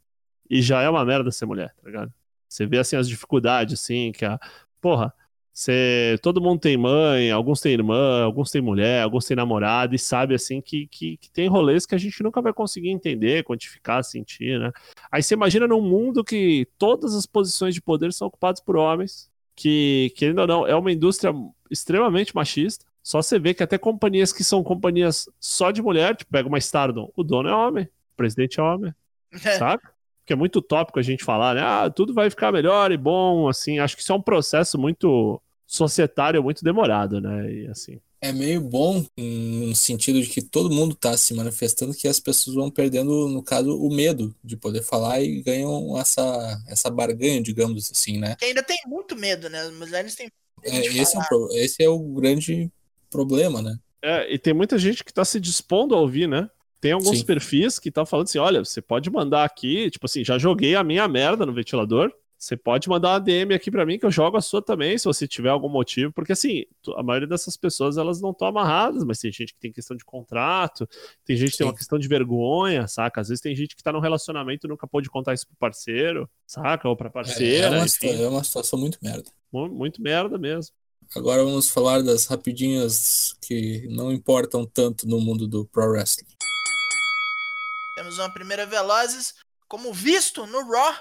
[0.51, 2.12] E já é uma merda ser mulher, tá ligado?
[2.49, 4.38] Você vê assim as dificuldades, assim, que a.
[4.80, 5.12] Porra,
[5.57, 6.18] você...
[6.20, 10.34] todo mundo tem mãe, alguns têm irmã, alguns têm mulher, alguns têm namorada, e sabe
[10.34, 14.61] assim que, que, que tem rolês que a gente nunca vai conseguir entender, quantificar, sentir,
[14.61, 14.70] né?
[15.11, 19.30] Aí você imagina num mundo que todas as posições de poder são ocupadas por homens,
[19.54, 21.32] que, querendo ou não, é uma indústria
[21.70, 22.84] extremamente machista.
[23.02, 26.59] Só você vê que até companhias que são companhias só de mulher, tipo, pega uma
[26.59, 28.92] Stardom, o dono é homem, o presidente é homem,
[29.57, 29.82] sabe?
[30.20, 31.62] Porque é muito utópico a gente falar, né?
[31.62, 33.78] Ah, tudo vai ficar melhor e bom, assim.
[33.78, 37.52] Acho que isso é um processo muito societário, muito demorado, né?
[37.52, 38.00] E assim.
[38.20, 42.56] É meio bom no sentido de que todo mundo tá se manifestando que as pessoas
[42.56, 46.22] vão perdendo, no caso, o medo de poder falar e ganham essa,
[46.66, 48.34] essa barganha, digamos assim, né?
[48.36, 49.60] Que ainda tem muito medo, né?
[49.60, 50.30] As mulheres têm
[50.62, 51.24] medo É, de esse, é o, falar.
[51.24, 52.70] pro- esse é o grande
[53.10, 53.78] problema, né?
[54.02, 56.48] É, e tem muita gente que tá se dispondo a ouvir, né?
[56.80, 57.22] Tem alguns Sim.
[57.22, 60.84] perfis que tá falando assim: olha, você pode mandar aqui, tipo assim, já joguei a
[60.84, 62.12] minha merda no ventilador.
[62.39, 65.07] Você pode mandar uma DM aqui pra mim que eu jogo a sua também, se
[65.07, 66.12] você tiver algum motivo.
[66.12, 66.64] Porque assim,
[66.97, 70.05] a maioria dessas pessoas elas não estão amarradas, mas tem gente que tem questão de
[70.05, 70.87] contrato,
[71.24, 73.20] tem gente que tem uma questão de vergonha, saca?
[73.22, 76.28] Às vezes tem gente que tá num relacionamento e nunca pôde contar isso pro parceiro,
[76.47, 76.89] saca?
[76.89, 77.66] Ou pra É, parceira.
[77.66, 77.89] é uma, enfim.
[77.89, 79.30] situa- é uma situação muito merda.
[79.51, 80.74] Mu- Muito merda mesmo.
[81.14, 86.26] Agora vamos falar das rapidinhas que não importam tanto no mundo do pro wrestling.
[87.97, 89.34] Temos uma primeira Velozes.
[89.68, 90.95] Como visto no Raw,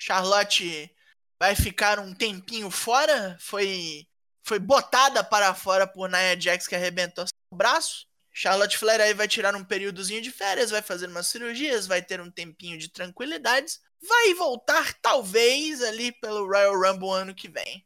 [0.00, 0.90] Charlotte
[1.38, 3.36] vai ficar um tempinho fora.
[3.38, 4.06] Foi,
[4.42, 8.06] foi botada para fora por Nia Jax, que arrebentou seu braço.
[8.32, 12.20] Charlotte Flair aí vai tirar um períodozinho de férias, vai fazer umas cirurgias, vai ter
[12.20, 13.78] um tempinho de tranquilidades.
[14.02, 17.84] Vai voltar, talvez, ali pelo Royal Rumble ano que vem.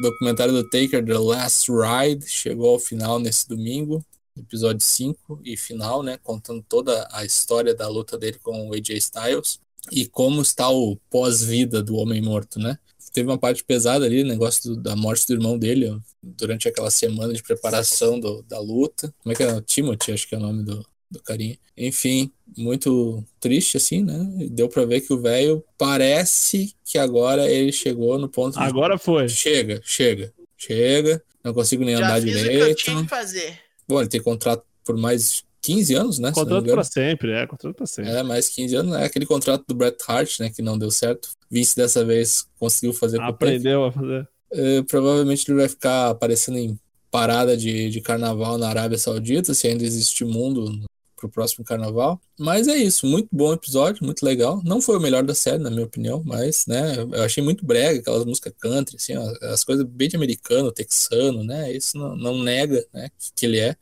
[0.00, 4.04] O documentário do Taker, The Last Ride, chegou ao final nesse domingo,
[4.36, 6.18] episódio 5 e final, né?
[6.18, 9.60] Contando toda a história da luta dele com o AJ Styles
[9.92, 12.78] e como está o pós-vida do Homem Morto, né?
[13.12, 16.90] Teve uma parte pesada ali, negócio do- da morte do irmão dele, ó, durante aquela
[16.90, 19.14] semana de preparação do- da luta.
[19.22, 19.60] Como é que é?
[19.62, 21.56] Timothy, acho que é o nome do, do carinha.
[21.76, 24.18] Enfim, muito triste, assim, né?
[24.44, 28.62] E Deu pra ver que o velho parece que agora ele chegou no ponto de
[28.64, 29.28] Agora foi.
[29.28, 31.22] Chega, chega, chega.
[31.42, 32.76] Não consigo nem Já andar fiz o que eu direito.
[32.84, 33.58] tinha que fazer.
[33.88, 36.30] Bom, ele tem contrato por mais 15 anos, né?
[36.30, 38.12] Contrato pra sempre, é, contrato pra sempre.
[38.12, 38.96] É, mais 15 anos.
[38.96, 40.48] É aquele contrato do Bret Hart, né?
[40.48, 41.30] Que não deu certo.
[41.50, 43.20] Vince dessa vez conseguiu fazer.
[43.20, 44.28] Aprendeu a fazer.
[44.52, 46.78] Eh, provavelmente ele vai ficar aparecendo em
[47.10, 50.86] parada de, de carnaval na Arábia Saudita, se ainda existe mundo
[51.16, 52.20] pro próximo carnaval.
[52.38, 54.60] Mas é isso, muito bom episódio, muito legal.
[54.64, 57.98] Não foi o melhor da série, na minha opinião, mas, né, eu achei muito brega,
[57.98, 62.38] aquelas músicas country, assim, ó, as coisas bem de americano, texano, né, isso não, não
[62.38, 63.76] nega, né, que ele é.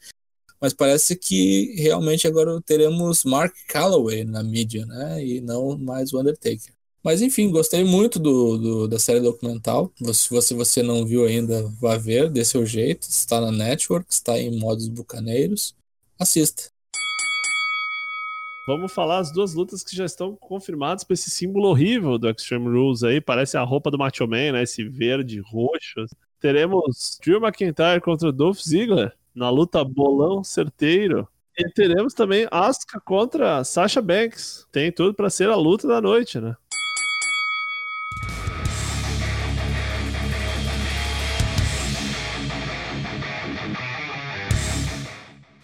[0.64, 6.18] Mas parece que realmente agora teremos Mark Calloway na mídia, né, e não mais o
[6.18, 6.72] Undertaker.
[7.02, 9.92] Mas enfim, gostei muito do, do- da série documental.
[10.14, 13.02] Se você, você não viu ainda, vá ver, dê seu jeito.
[13.06, 15.74] Está na Network, está em modos bucaneiros.
[16.18, 16.70] Assista.
[18.66, 22.68] Vamos falar as duas lutas que já estão confirmadas para esse símbolo horrível do Extreme
[22.68, 23.20] Rules aí.
[23.20, 24.62] Parece a roupa do Macho Man, né?
[24.62, 26.06] Esse verde roxo.
[26.40, 31.28] Teremos Drew McIntyre contra Dolph Ziggler na luta bolão certeiro.
[31.56, 34.66] E teremos também Asuka contra Sasha Banks.
[34.72, 36.56] Tem tudo para ser a luta da noite, né?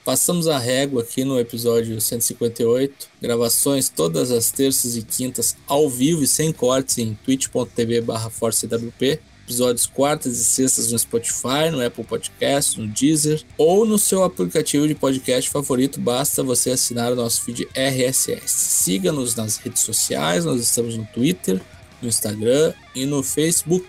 [0.05, 3.09] Passamos a régua aqui no episódio 158.
[3.21, 9.21] Gravações todas as terças e quintas ao vivo e sem cortes em twitch.tv forcewp.
[9.51, 14.87] Episódios quartas e sextas no Spotify, no Apple Podcast, no Deezer ou no seu aplicativo
[14.87, 15.99] de podcast favorito.
[16.01, 18.47] Basta você assinar o nosso feed RSS.
[18.47, 21.61] Siga-nos nas redes sociais, nós estamos no Twitter,
[22.01, 23.85] no Instagram e no Facebook.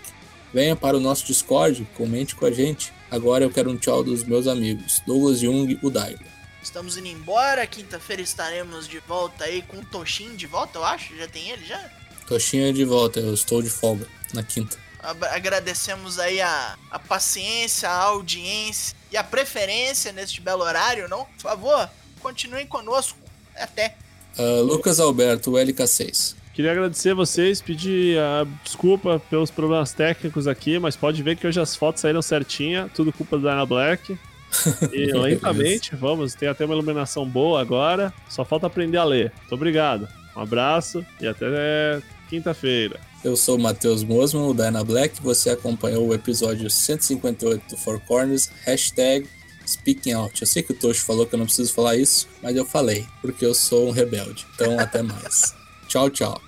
[0.52, 2.92] Venha para o nosso Discord, comente com a gente.
[3.12, 6.24] Agora eu quero um tchau dos meus amigos, Douglas Jung, o Daigo.
[6.64, 7.68] Estamos indo embora.
[7.68, 11.16] Quinta-feira estaremos de volta aí com o Toshin de volta, eu acho.
[11.16, 11.88] Já tem ele já?
[12.28, 14.76] Toshinha de volta, eu estou de folga na quinta.
[15.04, 21.26] Agradecemos aí a, a paciência, a audiência e a preferência neste belo horário, não?
[21.26, 21.90] Por favor,
[22.22, 23.18] continuem conosco.
[23.56, 23.96] Até.
[24.38, 26.36] Ah, Lucas Alberto, o LK6.
[26.54, 31.48] Queria agradecer a vocês, pedir ah, desculpa pelos problemas técnicos aqui, mas pode ver que
[31.48, 34.18] hoje as fotos saíram certinha, tudo culpa do Dana Black.
[34.92, 38.14] E lentamente, vamos, tem até uma iluminação boa agora.
[38.28, 39.32] Só falta aprender a ler.
[39.40, 40.10] Muito obrigado.
[40.36, 43.00] Um abraço e até quinta-feira.
[43.24, 45.22] Eu sou o Matheus Mosman, o Dyna Black.
[45.22, 49.28] Você acompanhou o episódio 158 do Four Corners, hashtag
[49.68, 50.42] Speaking Out.
[50.42, 53.06] Eu sei que o Tocho falou que eu não preciso falar isso, mas eu falei,
[53.22, 54.46] porque eu sou um rebelde.
[54.56, 55.54] Então, até mais.
[55.88, 56.42] tchau, tchau.